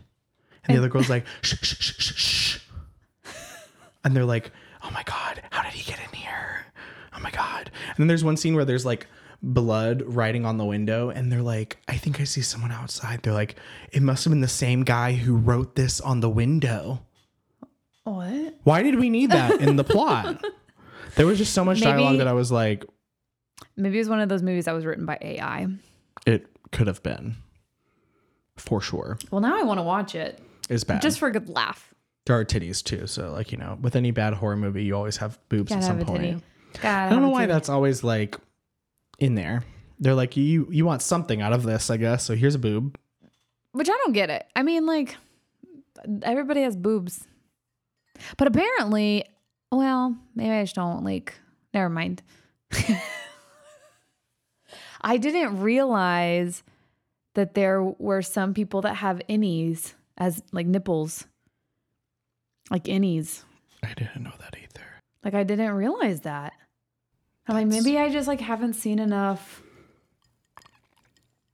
And 0.66 0.76
the 0.76 0.80
other 0.80 0.90
girl's 0.90 1.10
like, 1.10 1.26
shh, 1.42 1.56
shh, 1.62 1.76
shh, 1.80 1.96
shh, 1.98 2.16
shh. 2.16 2.60
And 4.04 4.16
they're 4.16 4.26
like, 4.26 4.52
oh 4.84 4.92
my 4.92 5.04
God, 5.04 5.42
how 5.50 5.64
did 5.64 5.74
he 5.74 5.90
get 5.90 6.00
in 6.00 6.14
here? 6.16 6.66
Oh 7.16 7.20
my 7.20 7.32
God. 7.32 7.72
And 7.88 7.98
then 7.98 8.08
there's 8.08 8.24
one 8.24 8.38
scene 8.38 8.56
where 8.56 8.66
there's 8.66 8.86
like 8.86 9.08
blood 9.42 10.02
writing 10.06 10.46
on 10.46 10.58
the 10.58 10.66
window. 10.66 11.10
And 11.10 11.32
they're 11.32 11.42
like, 11.42 11.78
I 11.88 11.96
think 11.98 12.20
I 12.20 12.24
see 12.26 12.42
someone 12.42 12.72
outside. 12.72 13.22
They're 13.24 13.34
like, 13.34 13.56
it 13.92 14.02
must 14.02 14.24
have 14.26 14.32
been 14.32 14.42
the 14.42 14.48
same 14.48 14.84
guy 14.84 15.14
who 15.14 15.36
wrote 15.38 15.76
this 15.76 16.02
on 16.02 16.20
the 16.20 16.30
window. 16.30 17.02
What? 18.04 18.56
Why 18.64 18.82
did 18.84 18.96
we 19.00 19.10
need 19.10 19.32
that 19.32 19.62
in 19.62 19.76
the 19.76 19.84
plot? 19.84 20.44
There 21.16 21.26
was 21.26 21.40
just 21.40 21.54
so 21.54 21.66
much 21.66 21.80
Maybe- 21.80 21.92
dialogue 21.92 22.18
that 22.20 22.28
I 22.28 22.34
was 22.34 22.52
like, 22.52 22.86
Maybe 23.76 23.98
it 23.98 24.02
was 24.02 24.10
one 24.10 24.20
of 24.22 24.30
those 24.30 24.44
movies 24.44 24.66
that 24.66 24.74
was 24.74 24.86
written 24.86 25.06
by 25.08 25.18
AI. 25.20 25.68
it 26.28 26.46
could 26.72 26.86
have 26.88 27.02
been. 27.02 27.36
For 28.58 28.80
sure. 28.80 29.18
Well, 29.32 29.42
now 29.42 29.60
I 29.60 29.64
want 29.64 29.80
to 29.80 29.84
watch 29.84 30.14
it 30.16 30.40
It's 30.70 30.84
bad. 30.84 31.02
just 31.02 31.18
for 31.20 31.28
a 31.28 31.32
good 31.32 31.50
laugh. 31.50 31.94
there 32.26 32.38
are 32.40 32.46
titties 32.46 32.84
too. 32.84 33.08
So, 33.08 33.32
like, 33.32 33.52
you 33.52 33.58
know, 33.58 33.78
with 33.82 33.96
any 33.96 34.12
bad 34.12 34.34
horror 34.36 34.56
movie, 34.56 34.84
you 34.84 34.96
always 34.96 35.18
have 35.18 35.40
boobs 35.50 35.70
Gotta 35.70 35.82
at 35.82 35.88
some 35.88 36.00
point. 36.06 36.22
titty. 36.22 36.42
Gotta 36.82 37.08
I 37.08 37.10
don't 37.10 37.24
know 37.24 37.30
why 37.30 37.48
that's 37.48 37.70
always 37.70 38.04
like 38.04 38.38
in 39.20 39.36
there. 39.36 39.64
They're 40.00 40.16
like, 40.16 40.38
you 40.38 40.68
you 40.72 40.86
want 40.86 41.02
something 41.02 41.42
out 41.42 41.54
of 41.54 41.64
this, 41.64 41.90
I 41.90 41.98
guess. 41.98 42.24
So 42.26 42.36
here's 42.36 42.56
a 42.56 42.60
boob. 42.60 42.98
Which 43.74 43.90
I 43.90 43.94
don't 43.94 44.14
get 44.14 44.30
it. 44.30 44.46
I 44.56 44.64
mean, 44.64 44.86
like, 44.86 45.16
everybody 46.24 46.62
has 46.64 46.76
boobs. 46.76 47.28
But 48.38 48.48
apparently, 48.48 49.26
well, 49.72 50.18
maybe 50.36 50.52
I 50.52 50.64
just 50.64 50.76
don't 50.76 51.04
like, 51.04 51.36
never 51.74 51.90
mind. 51.90 52.22
I 55.02 55.18
didn't 55.18 55.62
realize 55.62 56.64
that 57.36 57.54
there 57.54 57.82
were 57.82 58.22
some 58.22 58.54
people 58.54 58.82
that 58.82 58.96
have 58.96 59.22
innies 59.30 59.94
as 60.18 60.42
like 60.52 60.66
nipples. 60.66 61.26
Like 62.70 62.84
innies. 62.86 63.44
I 63.84 63.94
didn't 63.94 64.24
know 64.24 64.34
that 64.40 64.56
either. 64.58 64.86
Like 65.24 65.34
I 65.34 65.44
didn't 65.44 65.72
realize 65.72 66.22
that. 66.22 66.54
I'm 67.50 67.56
like, 67.56 67.68
maybe 67.68 67.98
I 67.98 68.10
just 68.10 68.28
like 68.28 68.40
haven't 68.42 68.74
seen 68.74 69.00
enough 69.00 69.62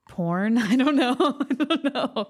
porn. 0.09 0.57
I 0.59 0.75
don't 0.75 0.95
know. 0.95 1.15
I 1.49 1.53
don't 1.53 1.83
know. 1.93 2.27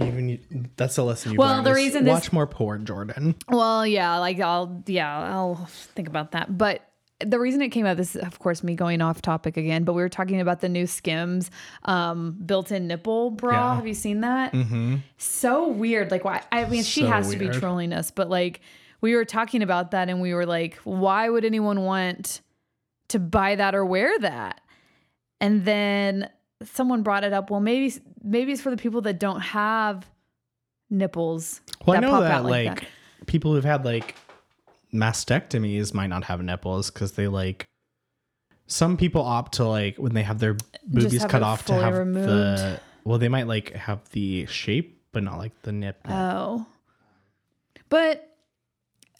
Even 0.00 0.28
you, 0.28 0.38
that's 0.76 0.96
a 0.98 1.02
lesson 1.02 1.32
you 1.32 1.38
Well, 1.38 1.54
learned. 1.56 1.66
the 1.66 1.74
reason 1.74 2.04
this- 2.04 2.12
watch 2.12 2.32
more 2.32 2.46
porn, 2.46 2.86
Jordan. 2.86 3.34
Well, 3.48 3.86
yeah, 3.86 4.18
like 4.18 4.40
I'll 4.40 4.82
yeah, 4.86 5.18
I'll 5.34 5.66
think 5.94 6.08
about 6.08 6.32
that. 6.32 6.56
But 6.56 6.82
the 7.20 7.40
reason 7.40 7.60
it 7.62 7.70
came 7.70 7.84
up, 7.84 7.96
this 7.96 8.14
is 8.14 8.22
of 8.22 8.38
course 8.38 8.62
me 8.62 8.74
going 8.76 9.00
off 9.02 9.20
topic 9.22 9.56
again, 9.56 9.82
but 9.84 9.94
we 9.94 10.02
were 10.02 10.08
talking 10.08 10.40
about 10.40 10.60
the 10.60 10.68
new 10.68 10.86
Skims 10.86 11.50
um, 11.84 12.36
built-in 12.46 12.86
nipple 12.86 13.30
bra. 13.32 13.52
Yeah. 13.52 13.74
Have 13.76 13.86
you 13.88 13.94
seen 13.94 14.20
that? 14.20 14.52
Mm-hmm. 14.52 14.96
So 15.16 15.68
weird. 15.68 16.12
Like 16.12 16.24
why 16.24 16.42
I 16.52 16.64
mean 16.66 16.84
she 16.84 17.00
So 17.02 17.08
has 17.08 17.30
to 17.30 17.36
be 17.36 17.48
trolling 17.48 17.92
us, 17.92 18.12
but 18.12 18.30
like 18.30 18.60
we 19.00 19.14
were 19.16 19.24
talking 19.24 19.62
about 19.62 19.90
that 19.92 20.08
and 20.08 20.20
we 20.20 20.32
were 20.32 20.46
like, 20.46 20.76
why 20.84 21.28
would 21.28 21.44
anyone 21.44 21.82
want 21.82 22.40
to 23.08 23.18
buy 23.18 23.56
that 23.56 23.74
or 23.74 23.84
wear 23.84 24.18
that? 24.20 24.60
And 25.40 25.64
then 25.64 26.28
someone 26.62 27.02
brought 27.02 27.24
it 27.24 27.32
up, 27.32 27.50
well 27.50 27.60
maybe 27.60 27.94
maybe 28.22 28.52
it's 28.52 28.60
for 28.60 28.70
the 28.70 28.76
people 28.76 29.00
that 29.02 29.18
don't 29.18 29.40
have 29.40 30.06
nipples. 30.90 31.60
Well, 31.86 31.96
I 31.96 32.00
know 32.00 32.20
that 32.20 32.44
like, 32.44 32.66
like 32.66 32.80
that. 32.80 33.26
people 33.26 33.54
who've 33.54 33.64
had 33.64 33.84
like 33.84 34.14
mastectomies 34.92 35.94
might 35.94 36.08
not 36.08 36.24
have 36.24 36.42
nipples 36.42 36.90
because 36.90 37.12
they 37.12 37.28
like. 37.28 37.64
Some 38.70 38.98
people 38.98 39.22
opt 39.22 39.54
to 39.54 39.64
like 39.66 39.96
when 39.96 40.12
they 40.12 40.22
have 40.22 40.40
their 40.40 40.56
boobies 40.86 41.22
have 41.22 41.30
cut 41.30 41.42
off 41.42 41.64
to 41.66 41.74
have 41.74 41.96
removed. 41.96 42.28
the. 42.28 42.80
Well, 43.04 43.18
they 43.18 43.28
might 43.28 43.46
like 43.46 43.72
have 43.72 44.06
the 44.10 44.44
shape, 44.46 45.02
but 45.12 45.22
not 45.22 45.38
like 45.38 45.52
the 45.62 45.72
nip. 45.72 45.96
Oh. 46.06 46.66
But 47.88 48.27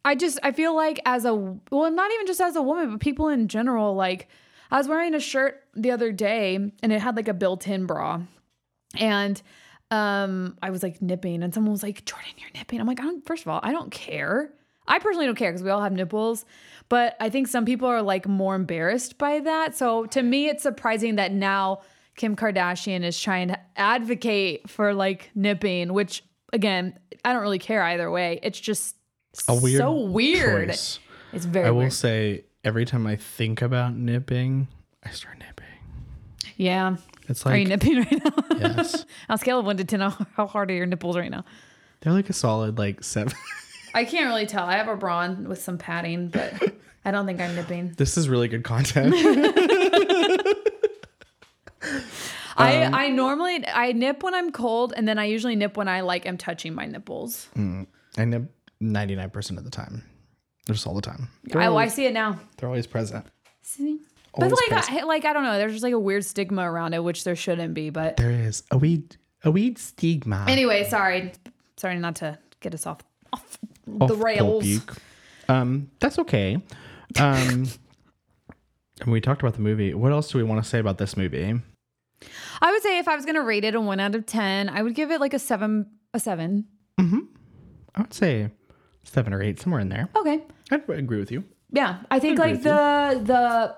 I 0.04 0.14
just 0.14 0.38
I 0.42 0.52
feel 0.52 0.74
like 0.74 1.00
as 1.04 1.24
a 1.24 1.34
well, 1.34 1.90
not 1.90 2.11
even 2.12 2.26
just 2.26 2.40
as 2.40 2.56
a 2.56 2.62
woman, 2.62 2.90
but 2.90 3.00
people 3.00 3.28
in 3.28 3.48
general, 3.48 3.94
like 3.94 4.28
I 4.70 4.78
was 4.78 4.88
wearing 4.88 5.14
a 5.14 5.20
shirt 5.20 5.62
the 5.74 5.90
other 5.90 6.12
day 6.12 6.54
and 6.54 6.92
it 6.92 7.00
had 7.00 7.16
like 7.16 7.28
a 7.28 7.34
built-in 7.34 7.87
bra. 7.87 8.22
And 8.96 9.40
um 9.90 10.56
I 10.62 10.70
was 10.70 10.82
like 10.82 11.00
nipping 11.00 11.42
and 11.42 11.52
someone 11.52 11.72
was 11.72 11.82
like, 11.82 12.04
Jordan, 12.04 12.32
you're 12.38 12.50
nipping. 12.54 12.80
I'm 12.80 12.87
like, 12.87 13.00
I 13.00 13.04
don't 13.04 13.26
first 13.26 13.42
of 13.42 13.48
all, 13.48 13.61
I 13.62 13.72
don't 13.72 13.90
care. 13.90 14.52
I 14.87 14.98
personally 14.98 15.26
don't 15.26 15.37
care 15.37 15.50
because 15.50 15.62
we 15.62 15.70
all 15.70 15.82
have 15.82 15.92
nipples, 15.92 16.46
but 16.88 17.14
I 17.20 17.28
think 17.28 17.46
some 17.48 17.66
people 17.66 17.88
are 17.88 18.02
like 18.02 18.26
more 18.26 18.54
embarrassed 18.54 19.18
by 19.18 19.40
that. 19.40 19.76
So 19.76 20.06
to 20.06 20.22
me, 20.22 20.48
it's 20.48 20.62
surprising 20.62 21.16
that 21.16 21.32
now 21.32 21.82
Kim 22.16 22.34
Kardashian 22.34 23.04
is 23.04 23.20
trying 23.20 23.48
to 23.48 23.58
advocate 23.76 24.68
for 24.70 24.94
like 24.94 25.30
nipping, 25.34 25.92
which 25.92 26.24
again, 26.52 26.98
I 27.24 27.32
don't 27.32 27.42
really 27.42 27.58
care 27.58 27.82
either 27.82 28.11
way. 28.11 28.40
It's 28.42 28.58
just 28.58 28.96
A 29.46 29.55
weird 29.55 29.79
so 29.79 29.92
weird. 29.92 30.68
choice. 30.70 30.98
It's 31.33 31.44
very 31.44 31.66
I 31.68 31.70
will 31.70 31.79
weird. 31.81 31.92
say 31.92 32.44
every 32.64 32.85
time 32.85 33.07
I 33.07 33.16
think 33.16 33.62
about 33.62 33.94
nipping, 33.94 34.68
I 35.05 35.11
start 35.11 35.38
nipping. 35.38 35.66
Yeah. 36.57 36.96
It's 37.29 37.44
like. 37.46 37.55
Are 37.55 37.59
you 37.59 37.66
nipping 37.66 37.96
right 37.98 38.24
now? 38.24 38.44
yes, 38.59 39.05
On 39.29 39.35
a 39.35 39.38
scale 39.38 39.59
of 39.61 39.66
one 39.66 39.77
to 39.77 39.85
ten, 39.85 40.01
how 40.01 40.46
hard 40.46 40.70
are 40.70 40.74
your 40.74 40.87
nipples 40.87 41.16
right 41.16 41.31
now? 41.31 41.44
they're 42.01 42.12
like 42.12 42.31
a 42.31 42.33
solid 42.33 42.79
like 42.79 43.03
seven. 43.05 43.33
I 43.94 44.05
can't 44.05 44.27
really 44.29 44.46
tell. 44.46 44.64
I 44.64 44.77
have 44.77 44.88
a 44.88 44.96
bra 44.96 45.18
on 45.18 45.48
with 45.48 45.61
some 45.61 45.79
padding, 45.79 46.29
but 46.29 46.53
I 47.05 47.11
don't 47.11 47.27
think 47.27 47.40
I'm 47.40 47.55
nipping. 47.57 47.94
this 47.96 48.16
is 48.16 48.29
really 48.29 48.48
good 48.48 48.62
content. 48.64 49.14
I, 52.57 52.85
Um, 52.85 52.94
I 52.94 53.09
normally 53.09 53.64
I 53.66 53.92
nip 53.92 54.22
when 54.22 54.35
I'm 54.35 54.51
cold, 54.53 54.92
and 54.96 55.07
then 55.07 55.18
I 55.18 55.24
usually 55.27 55.55
nip 55.57 55.77
when 55.77 55.88
I 55.88 56.01
like 56.01 56.27
am 56.27 56.37
touching 56.38 56.74
my 56.74 56.87
nipples. 56.87 57.48
I 58.16 58.24
nip 58.24 58.51
ninety 58.81 59.14
nine 59.17 59.31
percent 59.31 59.59
of 59.59 59.64
the 59.64 59.71
time, 59.71 60.05
just 60.67 60.87
all 60.87 60.95
the 60.95 61.03
time. 61.03 61.29
They're, 61.45 61.61
I, 61.62 61.75
I 61.75 61.88
see 61.88 62.07
it 62.07 62.12
now. 62.12 62.38
they're 62.57 62.69
always 62.69 62.87
present. 62.87 63.27
See? 63.62 64.01
But 64.37 64.51
like, 64.53 64.69
present. 64.69 65.03
I, 65.03 65.05
like 65.05 65.25
I 65.25 65.33
don't 65.33 65.45
know. 65.45 65.59
There's 65.59 65.73
just 65.73 65.83
like 65.85 65.95
a 65.95 65.99
weird 65.99 66.25
stigma 66.25 66.71
around 66.71 66.95
it, 66.95 67.03
which 67.03 67.25
there 67.25 67.35
shouldn't 67.37 67.75
be. 67.75 67.91
But 67.91 68.17
There 68.19 68.31
is 68.31 68.62
a 68.71 68.79
weed 68.79 69.17
a 69.45 69.51
weed 69.51 69.79
stigma. 69.79 70.45
anyway, 70.49 70.88
sorry, 70.88 71.33
sorry 71.77 71.99
not 71.99 72.17
to 72.17 72.38
get 72.61 72.75
us 72.75 72.87
off 72.87 73.01
off 73.33 73.59
Off 74.01 74.09
the 74.09 74.17
rails. 74.17 74.79
topic. 74.81 75.03
Um, 75.49 75.91
that's 75.99 76.19
okay. 76.21 76.57
Um, 77.19 77.67
and 79.01 79.12
we 79.12 79.21
talked 79.21 79.41
about 79.43 79.55
the 79.55 79.61
movie. 79.61 79.95
What 79.95 80.12
else 80.12 80.31
do 80.31 80.38
we 80.38 80.45
want 80.45 80.62
to 80.62 80.69
say 80.69 80.79
about 80.79 80.99
this 80.99 81.17
movie? 81.17 81.61
I 82.61 82.73
would 82.73 82.83
say 82.83 82.99
if 82.99 83.07
I 83.09 83.14
was 83.17 83.25
gonna 83.25 83.43
rate 83.43 83.64
it 83.64 83.75
a 83.75 83.81
one 83.81 84.01
out 84.01 84.14
of 84.14 84.27
ten, 84.27 84.69
I 84.69 84.83
would 84.83 84.95
give 84.95 85.11
it 85.11 85.21
like 85.21 85.35
a 85.35 85.38
seven. 85.38 85.87
A 86.14 86.21
seven. 86.21 86.67
Hmm. 86.99 87.21
I 87.95 88.01
would 88.03 88.14
say 88.14 88.51
seven 89.09 89.33
or 89.33 89.42
eight, 89.42 89.61
somewhere 89.61 89.81
in 89.81 89.88
there. 89.88 90.09
Okay. 90.16 90.42
I'd 90.71 90.88
agree 90.88 91.18
with 91.18 91.31
you. 91.33 91.44
Yeah, 91.71 91.99
I 92.11 92.18
think 92.18 92.38
agree 92.38 92.53
like 92.53 92.62
the 92.62 93.21
the 93.25 93.77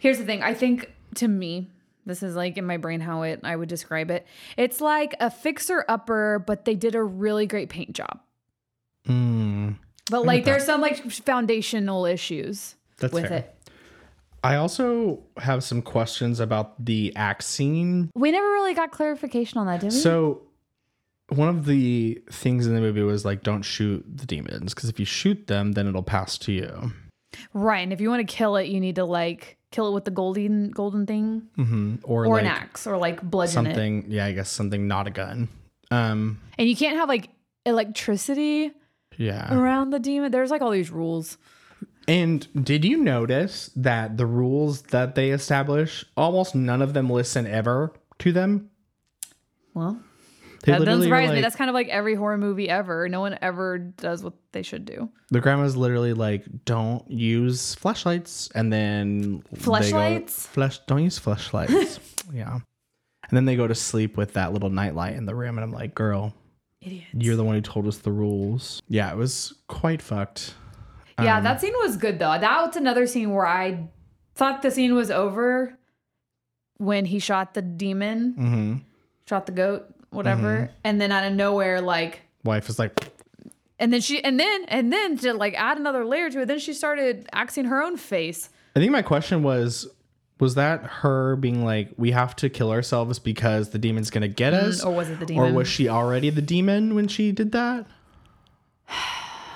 here's 0.00 0.18
the 0.18 0.24
thing. 0.24 0.42
I 0.42 0.54
think 0.54 0.92
to 1.16 1.28
me, 1.28 1.68
this 2.06 2.22
is 2.22 2.36
like 2.36 2.56
in 2.58 2.64
my 2.66 2.76
brain 2.76 3.00
how 3.00 3.22
it 3.22 3.40
I 3.42 3.56
would 3.56 3.68
describe 3.68 4.10
it. 4.10 4.26
It's 4.56 4.80
like 4.80 5.14
a 5.20 5.30
fixer 5.30 5.84
upper, 5.88 6.42
but 6.46 6.64
they 6.64 6.74
did 6.74 6.94
a 6.94 7.02
really 7.02 7.46
great 7.46 7.68
paint 7.70 7.92
job. 7.92 8.20
Mm, 9.08 9.76
But 10.10 10.24
like 10.24 10.44
there's 10.44 10.64
some 10.64 10.80
like 10.80 11.10
foundational 11.10 12.06
issues 12.06 12.76
That's 12.98 13.12
with 13.12 13.28
fair. 13.28 13.38
it. 13.38 13.54
I 14.44 14.56
also 14.56 15.22
have 15.36 15.62
some 15.62 15.82
questions 15.82 16.40
about 16.40 16.84
the 16.84 17.12
axe 17.14 17.46
scene. 17.46 18.10
We 18.14 18.32
never 18.32 18.46
really 18.46 18.74
got 18.74 18.90
clarification 18.90 19.58
on 19.58 19.66
that, 19.66 19.80
did 19.80 19.92
we? 19.92 19.98
So, 19.98 20.42
one 21.28 21.48
of 21.48 21.64
the 21.66 22.20
things 22.30 22.66
in 22.66 22.74
the 22.74 22.80
movie 22.80 23.02
was 23.02 23.24
like, 23.24 23.42
don't 23.42 23.62
shoot 23.62 24.04
the 24.14 24.26
demons 24.26 24.74
because 24.74 24.88
if 24.88 24.98
you 25.00 25.06
shoot 25.06 25.46
them, 25.46 25.72
then 25.72 25.86
it'll 25.88 26.02
pass 26.02 26.36
to 26.38 26.52
you. 26.52 26.92
right, 27.54 27.80
and 27.80 27.92
if 27.92 28.00
you 28.00 28.10
want 28.10 28.26
to 28.26 28.34
kill 28.36 28.56
it, 28.56 28.68
you 28.68 28.80
need 28.80 28.96
to 28.96 29.04
like 29.04 29.56
kill 29.70 29.88
it 29.88 29.92
with 29.94 30.04
the 30.04 30.10
golden 30.10 30.70
golden 30.70 31.06
thing 31.06 31.42
hmm 31.56 31.94
Or, 32.02 32.26
or 32.26 32.34
like 32.34 32.42
an 32.42 32.46
axe 32.50 32.86
or 32.86 32.98
like 32.98 33.22
bludgeon 33.22 33.66
it. 33.66 33.70
something. 33.70 34.04
Yeah, 34.08 34.26
I 34.26 34.32
guess 34.32 34.50
something 34.50 34.86
not 34.86 35.06
a 35.06 35.10
gun. 35.10 35.48
Um. 35.90 36.40
And 36.58 36.68
you 36.68 36.76
can't 36.76 36.96
have 36.98 37.08
like 37.08 37.30
electricity 37.64 38.72
Yeah. 39.16 39.54
around 39.54 39.90
the 39.90 39.98
demon. 39.98 40.30
There's 40.32 40.50
like 40.50 40.60
all 40.62 40.70
these 40.70 40.90
rules. 40.90 41.38
And 42.08 42.46
did 42.64 42.84
you 42.84 42.96
notice 42.96 43.70
that 43.76 44.16
the 44.16 44.26
rules 44.26 44.82
that 44.90 45.14
they 45.14 45.30
establish, 45.30 46.04
almost 46.16 46.54
none 46.54 46.82
of 46.82 46.94
them 46.94 47.08
listen 47.08 47.46
ever 47.46 47.92
to 48.18 48.32
them? 48.32 48.70
Well, 49.74 49.98
They 50.62 50.72
that 50.72 50.84
doesn't 50.84 51.02
surprise 51.02 51.30
me. 51.30 51.40
That's 51.40 51.56
kind 51.56 51.68
of 51.68 51.74
like 51.74 51.88
every 51.88 52.14
horror 52.14 52.38
movie 52.38 52.68
ever. 52.68 53.08
No 53.08 53.20
one 53.20 53.36
ever 53.42 53.78
does 53.78 54.22
what 54.22 54.34
they 54.52 54.62
should 54.62 54.84
do. 54.84 55.08
The 55.30 55.40
grandma's 55.40 55.76
literally 55.76 56.12
like, 56.14 56.44
"Don't 56.64 57.08
use 57.10 57.74
flashlights," 57.74 58.48
and 58.54 58.72
then 58.72 59.38
go- 59.38 59.56
Flesh. 59.56 60.78
Don't 60.86 61.02
use 61.02 61.18
flashlights. 61.18 61.98
yeah. 62.32 62.54
And 62.54 63.36
then 63.36 63.44
they 63.44 63.56
go 63.56 63.66
to 63.66 63.74
sleep 63.74 64.16
with 64.16 64.34
that 64.34 64.52
little 64.52 64.70
nightlight 64.70 65.14
in 65.16 65.26
the 65.26 65.34
room, 65.34 65.56
and 65.58 65.64
I'm 65.64 65.72
like, 65.72 65.94
"Girl, 65.94 66.34
Idiots. 66.80 67.06
you're 67.12 67.36
the 67.36 67.44
one 67.44 67.54
who 67.56 67.60
told 67.60 67.86
us 67.88 67.98
the 67.98 68.12
rules." 68.12 68.80
Yeah, 68.88 69.10
it 69.10 69.16
was 69.16 69.54
quite 69.68 70.00
fucked. 70.02 70.54
Yeah, 71.18 71.38
Um, 71.38 71.44
that 71.44 71.60
scene 71.60 71.74
was 71.82 71.96
good 71.96 72.18
though. 72.18 72.38
That 72.38 72.66
was 72.66 72.76
another 72.76 73.06
scene 73.06 73.30
where 73.34 73.46
I 73.46 73.88
thought 74.34 74.62
the 74.62 74.70
scene 74.70 74.94
was 74.94 75.10
over 75.10 75.76
when 76.78 77.04
he 77.06 77.18
shot 77.18 77.54
the 77.54 77.62
demon, 77.62 78.34
Mm-hmm. 78.38 78.74
shot 79.28 79.46
the 79.46 79.52
goat, 79.52 79.94
whatever, 80.12 80.56
mm-hmm. 80.56 80.72
and 80.84 81.00
then 81.00 81.12
out 81.12 81.24
of 81.24 81.32
nowhere, 81.32 81.80
like, 81.80 82.22
Wife 82.44 82.68
is 82.68 82.78
like, 82.78 83.12
and 83.78 83.92
then 83.92 84.00
she, 84.00 84.22
and 84.22 84.38
then, 84.38 84.64
and 84.66 84.92
then 84.92 85.16
to 85.18 85.34
like 85.34 85.54
add 85.54 85.78
another 85.78 86.04
layer 86.04 86.30
to 86.30 86.42
it, 86.42 86.46
then 86.46 86.58
she 86.58 86.72
started 86.72 87.28
axing 87.32 87.66
her 87.66 87.82
own 87.82 87.96
face. 87.96 88.48
I 88.74 88.80
think 88.80 88.92
my 88.92 89.02
question 89.02 89.42
was 89.42 89.88
was 90.42 90.56
that 90.56 90.82
her 90.82 91.36
being 91.36 91.64
like 91.64 91.90
we 91.96 92.10
have 92.10 92.34
to 92.34 92.50
kill 92.50 92.72
ourselves 92.72 93.20
because 93.20 93.70
the 93.70 93.78
demon's 93.78 94.10
going 94.10 94.22
to 94.22 94.28
get 94.28 94.52
mm, 94.52 94.60
us 94.60 94.82
or 94.82 94.92
was 94.92 95.08
it 95.08 95.20
the 95.20 95.26
demon? 95.26 95.52
or 95.52 95.54
was 95.54 95.68
she 95.68 95.88
already 95.88 96.30
the 96.30 96.42
demon 96.42 96.96
when 96.96 97.06
she 97.08 97.32
did 97.32 97.52
that? 97.52 97.86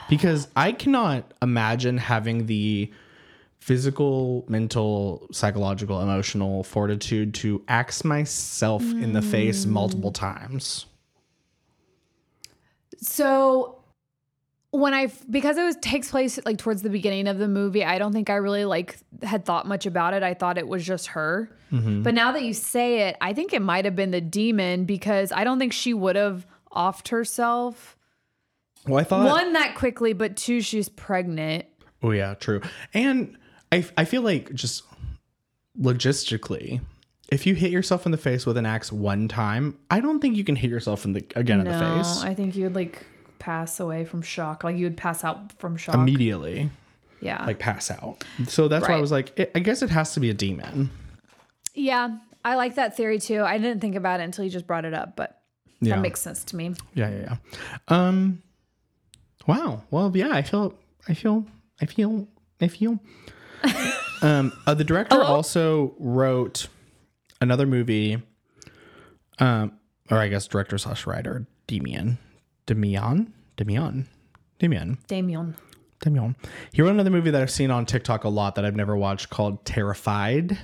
Because 0.08 0.46
I 0.54 0.70
cannot 0.70 1.34
imagine 1.42 1.98
having 1.98 2.46
the 2.46 2.92
physical, 3.66 4.44
mental, 4.46 5.26
psychological, 5.32 6.00
emotional 6.00 6.62
fortitude 6.62 7.34
to 7.34 7.60
axe 7.66 8.04
myself 8.04 8.80
in 8.80 9.12
the 9.12 9.20
face 9.20 9.66
mm. 9.66 9.70
multiple 9.70 10.12
times. 10.12 10.86
So 12.98 13.80
when 14.70 14.94
I 14.94 15.10
because 15.28 15.58
it 15.58 15.64
was 15.64 15.74
takes 15.82 16.12
place 16.12 16.38
like 16.44 16.58
towards 16.58 16.82
the 16.82 16.90
beginning 16.90 17.26
of 17.26 17.38
the 17.38 17.48
movie, 17.48 17.84
I 17.84 17.98
don't 17.98 18.12
think 18.12 18.30
I 18.30 18.36
really 18.36 18.64
like 18.64 18.98
had 19.24 19.44
thought 19.44 19.66
much 19.66 19.84
about 19.84 20.14
it. 20.14 20.22
I 20.22 20.34
thought 20.34 20.58
it 20.58 20.68
was 20.68 20.86
just 20.86 21.08
her. 21.08 21.50
Mm-hmm. 21.72 22.02
But 22.02 22.14
now 22.14 22.30
that 22.30 22.44
you 22.44 22.54
say 22.54 23.08
it, 23.08 23.16
I 23.20 23.32
think 23.32 23.52
it 23.52 23.62
might 23.62 23.84
have 23.84 23.96
been 23.96 24.12
the 24.12 24.20
demon 24.20 24.84
because 24.84 25.32
I 25.32 25.42
don't 25.42 25.58
think 25.58 25.72
she 25.72 25.92
would 25.92 26.14
have 26.14 26.46
offed 26.70 27.08
herself. 27.08 27.96
Well, 28.86 29.00
I 29.00 29.02
thought 29.02 29.26
One 29.28 29.54
that 29.54 29.74
quickly, 29.74 30.12
but 30.12 30.36
two 30.36 30.60
she's 30.60 30.88
pregnant. 30.88 31.66
Oh 32.00 32.12
yeah, 32.12 32.34
true. 32.34 32.60
And 32.94 33.36
I 33.72 33.84
I 33.96 34.04
feel 34.04 34.22
like 34.22 34.52
just 34.54 34.82
logistically, 35.80 36.80
if 37.30 37.46
you 37.46 37.54
hit 37.54 37.70
yourself 37.70 38.06
in 38.06 38.12
the 38.12 38.18
face 38.18 38.46
with 38.46 38.56
an 38.56 38.66
axe 38.66 38.92
one 38.92 39.28
time, 39.28 39.78
I 39.90 40.00
don't 40.00 40.20
think 40.20 40.36
you 40.36 40.44
can 40.44 40.56
hit 40.56 40.70
yourself 40.70 41.04
in 41.04 41.12
the 41.12 41.24
again 41.34 41.60
in 41.60 41.66
the 41.66 41.78
No, 41.78 41.96
face 42.02 42.22
I 42.22 42.34
think 42.34 42.56
you 42.56 42.64
would 42.64 42.74
like 42.74 43.04
pass 43.38 43.80
away 43.80 44.04
from 44.04 44.22
shock. 44.22 44.64
Like 44.64 44.76
you 44.76 44.84
would 44.86 44.96
pass 44.96 45.24
out 45.24 45.52
from 45.58 45.76
shock. 45.76 45.94
immediately, 45.94 46.70
yeah. 47.20 47.44
like 47.44 47.58
pass 47.58 47.90
out. 47.90 48.24
So 48.48 48.68
that's 48.68 48.88
why 48.88 48.94
I 48.96 49.00
was 49.00 49.12
like, 49.12 49.38
it, 49.38 49.50
I 49.54 49.58
guess 49.60 49.82
it 49.82 49.90
has 49.90 50.14
to 50.14 50.20
be 50.20 50.30
a 50.30 50.34
demon. 50.34 50.90
yeah. 51.74 52.18
I 52.44 52.54
like 52.54 52.76
that 52.76 52.96
theory 52.96 53.18
too. 53.18 53.42
I 53.42 53.58
didn't 53.58 53.80
think 53.80 53.96
about 53.96 54.20
it 54.20 54.22
until 54.22 54.44
you 54.44 54.50
just 54.52 54.68
brought 54.68 54.84
it 54.84 54.94
up, 54.94 55.16
but 55.16 55.42
Yeah, 55.80 55.96
that 55.96 56.00
makes 56.00 56.20
sense 56.20 56.44
to 56.44 56.54
me. 56.56 56.74
yeah, 56.94 57.10
yeah, 57.10 57.20
yeah. 57.22 57.36
Um, 57.88 58.40
wow. 59.48 59.82
Well, 59.90 60.12
yeah, 60.14 60.30
I 60.30 60.42
feel, 60.42 60.72
I 61.08 61.14
feel, 61.14 61.44
I 61.80 61.86
feel, 61.86 62.28
I 62.60 62.68
feel. 62.68 63.00
um, 64.22 64.52
uh, 64.66 64.74
the 64.74 64.84
director 64.84 65.16
Hello? 65.16 65.26
also 65.26 65.94
wrote 65.98 66.68
another 67.40 67.66
movie. 67.66 68.22
Um, 69.38 69.72
or 70.10 70.18
I 70.18 70.28
guess 70.28 70.46
director 70.46 70.78
slash 70.78 71.06
writer 71.06 71.46
Demian, 71.68 72.16
Demian, 72.66 73.32
Demian, 73.56 74.06
Demian, 74.58 74.98
Damien. 75.08 75.56
Demian. 76.00 76.34
He 76.72 76.80
wrote 76.82 76.90
another 76.90 77.10
movie 77.10 77.30
that 77.30 77.42
I've 77.42 77.50
seen 77.50 77.70
on 77.70 77.84
TikTok 77.86 78.24
a 78.24 78.28
lot 78.28 78.54
that 78.54 78.64
I've 78.64 78.76
never 78.76 78.96
watched 78.96 79.28
called 79.30 79.64
Terrified. 79.64 80.58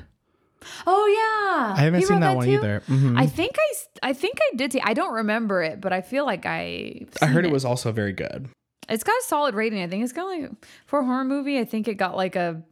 Oh 0.87 1.07
yeah, 1.07 1.75
I 1.77 1.81
haven't 1.85 2.01
He 2.01 2.07
seen 2.07 2.17
wrote 2.17 2.21
that, 2.21 2.37
one 2.37 2.47
too? 2.47 2.53
either. 2.55 2.83
Mhm. 2.87 3.19
I 3.19 3.27
think 3.27 3.57
I, 3.59 4.11
I 4.11 4.13
think 4.13 4.39
I 4.41 4.57
did 4.57 4.73
see. 4.73 4.81
I 4.81 4.95
don't 4.95 5.13
remember 5.15 5.63
it, 5.63 5.81
but 5.81 5.93
I 5.93 6.01
feel 6.01 6.25
like 6.25 6.47
I. 6.47 7.07
I 7.21 7.27
heard 7.27 7.45
it 7.45 7.51
was 7.51 7.65
also 7.65 7.93
very 7.93 8.13
good. 8.13 8.49
It's 8.89 9.05
got 9.05 9.13
a 9.21 9.25
solid 9.25 9.55
rating. 9.55 9.83
I 9.83 9.89
think 9.89 10.05
it's 10.05 10.13
got 10.13 10.27
like 10.27 10.51
for 10.87 11.01
a 11.01 11.05
horror 11.05 11.25
movie. 11.25 11.59
I 11.59 11.65
think 11.65 11.89
it 11.89 11.95
got 11.95 12.17
like 12.17 12.37
a- 12.37 12.63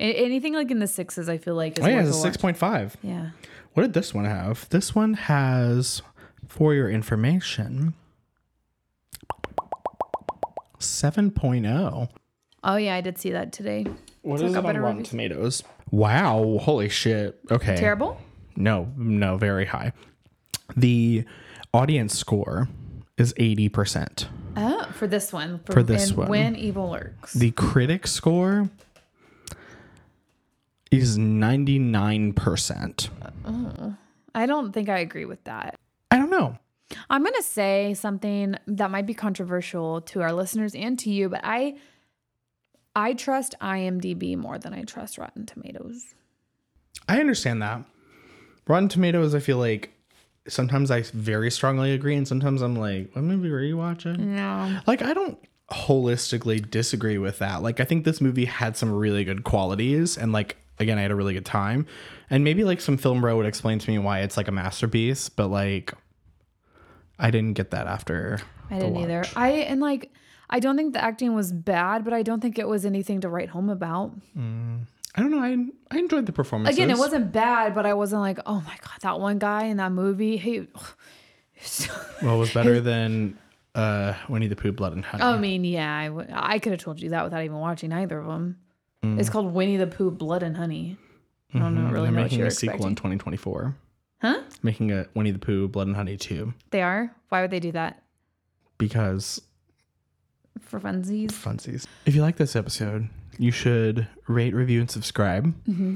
anything 0.00 0.54
like 0.54 0.70
in 0.70 0.78
the 0.78 0.86
sixes. 0.86 1.28
I 1.28 1.38
feel 1.38 1.54
like 1.54 1.78
is 1.78 1.84
Oh 1.84 1.88
yeah, 1.88 2.00
it's 2.00 2.10
a 2.10 2.20
six 2.20 2.36
point 2.36 2.56
five. 2.56 2.96
Yeah. 3.02 3.30
What 3.74 3.82
did 3.82 3.92
this 3.92 4.12
one 4.12 4.24
have? 4.24 4.68
This 4.70 4.94
one 4.94 5.14
has, 5.14 6.02
for 6.48 6.74
your 6.74 6.90
information, 6.90 7.94
7.0. 10.80 12.08
Oh 12.64 12.76
yeah, 12.76 12.94
I 12.94 13.00
did 13.00 13.18
see 13.18 13.30
that 13.30 13.52
today. 13.52 13.86
What 14.22 14.40
So 14.40 14.46
is 14.46 14.54
it 14.54 14.58
on 14.58 14.64
Rotten 14.64 14.82
reviews. 14.82 15.08
Tomatoes? 15.08 15.62
Wow. 15.90 16.58
Holy 16.60 16.88
shit. 16.88 17.38
Okay. 17.50 17.76
Terrible. 17.76 18.20
No, 18.56 18.92
no, 18.96 19.36
very 19.36 19.66
high. 19.66 19.92
The 20.76 21.24
audience 21.72 22.18
score 22.18 22.68
is 23.16 23.32
80%. 23.34 24.26
Oh, 24.56 24.88
for 24.92 25.06
this 25.06 25.32
one. 25.32 25.60
For 25.70 25.82
this 25.82 26.08
and 26.08 26.18
one. 26.18 26.28
When 26.28 26.56
evil 26.56 26.90
lurks. 26.90 27.32
The 27.32 27.52
critic 27.52 28.06
score 28.06 28.68
is 30.90 31.18
99%. 31.18 33.08
I 34.34 34.46
don't 34.46 34.72
think 34.72 34.88
I 34.88 34.98
agree 34.98 35.24
with 35.24 35.42
that. 35.44 35.76
I 36.10 36.16
don't 36.18 36.30
know. 36.30 36.58
I'm 37.10 37.22
gonna 37.22 37.42
say 37.42 37.94
something 37.94 38.54
that 38.66 38.90
might 38.90 39.06
be 39.06 39.12
controversial 39.14 40.00
to 40.02 40.22
our 40.22 40.32
listeners 40.32 40.74
and 40.74 40.98
to 41.00 41.10
you, 41.10 41.28
but 41.28 41.40
I 41.44 41.76
I 42.96 43.12
trust 43.12 43.54
IMDb 43.60 44.36
more 44.36 44.58
than 44.58 44.72
I 44.74 44.82
trust 44.82 45.18
Rotten 45.18 45.46
Tomatoes. 45.46 46.14
I 47.08 47.20
understand 47.20 47.62
that. 47.62 47.84
Rotten 48.66 48.88
Tomatoes, 48.88 49.34
I 49.34 49.40
feel 49.40 49.58
like 49.58 49.92
sometimes 50.48 50.90
I 50.90 51.02
very 51.02 51.50
strongly 51.50 51.92
agree, 51.92 52.16
and 52.16 52.26
sometimes 52.26 52.60
I'm 52.62 52.76
like, 52.76 53.14
what 53.14 53.22
movie 53.22 53.50
were 53.50 53.62
you 53.62 53.76
watching? 53.76 54.34
No. 54.34 54.80
Like, 54.86 55.02
I 55.02 55.14
don't 55.14 55.38
holistically 55.70 56.68
disagree 56.70 57.18
with 57.18 57.38
that. 57.38 57.62
Like, 57.62 57.80
I 57.80 57.84
think 57.84 58.04
this 58.04 58.20
movie 58.20 58.46
had 58.46 58.76
some 58.76 58.92
really 58.92 59.24
good 59.24 59.44
qualities, 59.44 60.18
and 60.18 60.32
like, 60.32 60.56
again, 60.80 60.98
I 60.98 61.02
had 61.02 61.10
a 61.10 61.14
really 61.14 61.34
good 61.34 61.46
time. 61.46 61.86
And 62.30 62.44
maybe 62.44 62.64
like 62.64 62.80
some 62.80 62.96
film 62.96 63.20
bro 63.20 63.36
would 63.36 63.46
explain 63.46 63.78
to 63.78 63.90
me 63.90 63.98
why 63.98 64.20
it's 64.20 64.36
like 64.36 64.48
a 64.48 64.52
masterpiece, 64.52 65.28
but 65.28 65.48
like, 65.48 65.92
I 67.18 67.30
didn't 67.30 67.54
get 67.54 67.70
that 67.72 67.86
after. 67.86 68.38
I 68.70 68.78
didn't 68.78 68.96
either. 68.98 69.24
I 69.34 69.48
and 69.50 69.80
like 69.80 70.12
I 70.50 70.60
don't 70.60 70.76
think 70.76 70.92
the 70.94 71.02
acting 71.02 71.34
was 71.34 71.52
bad, 71.52 72.04
but 72.04 72.12
I 72.12 72.22
don't 72.22 72.40
think 72.40 72.58
it 72.58 72.68
was 72.68 72.84
anything 72.84 73.20
to 73.22 73.28
write 73.28 73.48
home 73.48 73.70
about. 73.70 74.12
I 74.36 75.20
don't 75.22 75.30
know. 75.30 75.40
I 75.40 75.56
I 75.90 75.98
enjoyed 75.98 76.26
the 76.26 76.32
performance. 76.32 76.76
Again, 76.76 76.90
it 76.90 76.98
wasn't 76.98 77.32
bad, 77.32 77.74
but 77.74 77.86
I 77.86 77.94
wasn't 77.94 78.20
like, 78.22 78.38
oh 78.46 78.60
my 78.60 78.76
god, 78.82 79.00
that 79.00 79.18
one 79.20 79.38
guy 79.38 79.64
in 79.64 79.78
that 79.78 79.92
movie. 79.92 80.36
He, 80.36 80.68
Well, 82.22 82.36
it 82.36 82.38
was 82.38 82.54
better 82.54 82.80
than 82.92 83.36
uh, 83.74 84.14
Winnie 84.28 84.46
the 84.46 84.54
Pooh, 84.54 84.70
Blood 84.70 84.92
and 84.92 85.04
Honey. 85.04 85.24
I 85.24 85.38
mean, 85.38 85.64
yeah, 85.64 85.92
I, 85.92 86.06
w- 86.06 86.28
I 86.32 86.60
could 86.60 86.70
have 86.72 86.80
told 86.80 87.00
you 87.00 87.10
that 87.10 87.24
without 87.24 87.42
even 87.42 87.56
watching 87.56 87.92
either 87.92 88.18
of 88.18 88.26
them. 88.26 88.58
It's 89.02 89.30
called 89.30 89.52
Winnie 89.52 89.76
the 89.76 89.86
Pooh, 89.86 90.10
Blood 90.10 90.42
and 90.42 90.56
Honey. 90.56 90.96
I 91.54 91.60
don't 91.60 91.74
know, 91.74 91.90
really 91.90 91.92
They're 91.92 92.12
know 92.12 92.16
what 92.18 92.24
making 92.24 92.38
you're 92.40 92.48
a 92.48 92.50
sequel 92.50 92.86
in 92.86 92.94
2024. 92.94 93.74
Huh? 94.20 94.40
Making 94.62 94.92
a 94.92 95.06
Winnie 95.14 95.30
the 95.30 95.38
Pooh, 95.38 95.68
Blood 95.68 95.86
and 95.86 95.96
Honey 95.96 96.16
2 96.16 96.52
They 96.70 96.82
are. 96.82 97.14
Why 97.28 97.40
would 97.40 97.50
they 97.50 97.60
do 97.60 97.72
that 97.72 98.02
because 98.76 99.40
for 100.60 100.80
funsies? 100.80 101.30
funsies. 101.30 101.86
If 102.06 102.14
you 102.14 102.22
like 102.22 102.36
this 102.36 102.56
episode, 102.56 103.08
you 103.38 103.50
should 103.50 104.06
rate, 104.26 104.54
review, 104.54 104.80
and 104.80 104.90
subscribe. 104.90 105.46
Mm-hmm. 105.68 105.94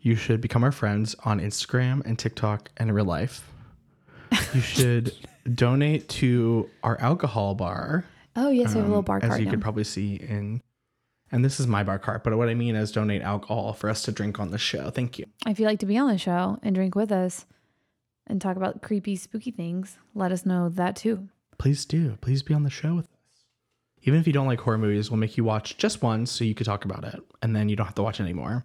You 0.00 0.14
should 0.16 0.40
become 0.40 0.64
our 0.64 0.72
friends 0.72 1.14
on 1.24 1.40
Instagram 1.40 2.04
and 2.06 2.18
TikTok 2.18 2.70
and 2.76 2.88
in 2.88 2.94
real 2.94 3.04
life. 3.04 3.50
You 4.54 4.60
should 4.60 5.12
donate 5.54 6.08
to 6.10 6.70
our 6.82 6.98
alcohol 7.00 7.54
bar. 7.54 8.04
Oh 8.36 8.50
yes, 8.50 8.74
we 8.74 8.80
have 8.80 8.84
a 8.84 8.88
little 8.88 8.98
um, 8.98 9.04
bar 9.04 9.20
as 9.22 9.38
you 9.38 9.44
now. 9.46 9.50
could 9.50 9.60
probably 9.60 9.84
see 9.84 10.14
in. 10.14 10.62
And 11.30 11.44
this 11.44 11.60
is 11.60 11.66
my 11.66 11.82
bar 11.82 11.98
cart, 11.98 12.24
but 12.24 12.36
what 12.36 12.48
I 12.48 12.54
mean 12.54 12.74
is 12.74 12.90
donate 12.90 13.22
alcohol 13.22 13.74
for 13.74 13.90
us 13.90 14.02
to 14.02 14.12
drink 14.12 14.40
on 14.40 14.50
the 14.50 14.58
show. 14.58 14.90
Thank 14.90 15.18
you. 15.18 15.26
if 15.46 15.60
you'd 15.60 15.66
like 15.66 15.80
to 15.80 15.86
be 15.86 15.98
on 15.98 16.08
the 16.08 16.18
show 16.18 16.58
and 16.62 16.74
drink 16.74 16.94
with 16.94 17.12
us 17.12 17.44
and 18.26 18.40
talk 18.40 18.56
about 18.56 18.82
creepy, 18.82 19.14
spooky 19.16 19.50
things, 19.50 19.98
let 20.14 20.32
us 20.32 20.46
know 20.46 20.68
that 20.70 20.96
too. 20.96 21.28
Please 21.58 21.84
do. 21.84 22.16
Please 22.20 22.42
be 22.42 22.54
on 22.54 22.62
the 22.62 22.70
show 22.70 22.94
with 22.94 23.06
us. 23.06 23.10
Even 24.02 24.20
if 24.20 24.26
you 24.26 24.32
don't 24.32 24.46
like 24.46 24.60
horror 24.60 24.78
movies, 24.78 25.10
we'll 25.10 25.18
make 25.18 25.36
you 25.36 25.44
watch 25.44 25.76
just 25.76 26.02
one 26.02 26.24
so 26.24 26.44
you 26.44 26.54
could 26.54 26.66
talk 26.66 26.84
about 26.84 27.04
it, 27.04 27.20
and 27.42 27.54
then 27.54 27.68
you 27.68 27.76
don't 27.76 27.86
have 27.86 27.96
to 27.96 28.02
watch 28.02 28.20
anymore. 28.20 28.64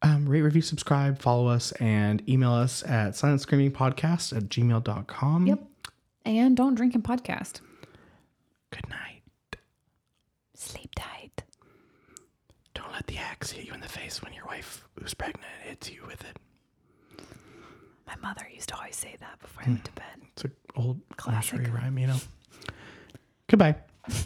Um, 0.00 0.28
rate, 0.28 0.42
review, 0.42 0.62
subscribe, 0.62 1.18
follow 1.18 1.48
us, 1.48 1.72
and 1.72 2.26
email 2.28 2.52
us 2.52 2.82
at 2.84 3.12
silentscreamingpodcast 3.12 4.36
at 4.36 4.44
gmail.com. 4.44 5.46
Yep. 5.46 5.62
And 6.24 6.56
don't 6.56 6.74
drink 6.74 6.94
and 6.94 7.04
podcast. 7.04 7.60
Good 8.70 8.88
night. 8.88 9.17
Sleep 10.58 10.90
tight. 10.96 11.44
Don't 12.74 12.90
let 12.92 13.06
the 13.06 13.16
axe 13.16 13.52
hit 13.52 13.64
you 13.64 13.72
in 13.72 13.80
the 13.80 13.88
face 13.88 14.20
when 14.20 14.32
your 14.32 14.44
wife 14.46 14.84
who's 14.98 15.14
pregnant 15.14 15.46
hits 15.62 15.88
you 15.88 16.02
with 16.04 16.20
it. 16.24 16.36
My 18.08 18.16
mother 18.16 18.44
used 18.52 18.68
to 18.70 18.76
always 18.76 18.96
say 18.96 19.16
that 19.20 19.38
before 19.38 19.62
I 19.62 19.66
hmm. 19.66 19.72
went 19.74 19.84
to 19.84 19.92
bed. 19.92 20.04
It's 20.32 20.44
an 20.44 20.52
old 20.74 21.00
Classic. 21.16 21.60
nursery 21.60 21.72
rhyme, 21.72 21.96
you 21.98 22.08
know. 22.08 22.18
Goodbye. 23.46 23.76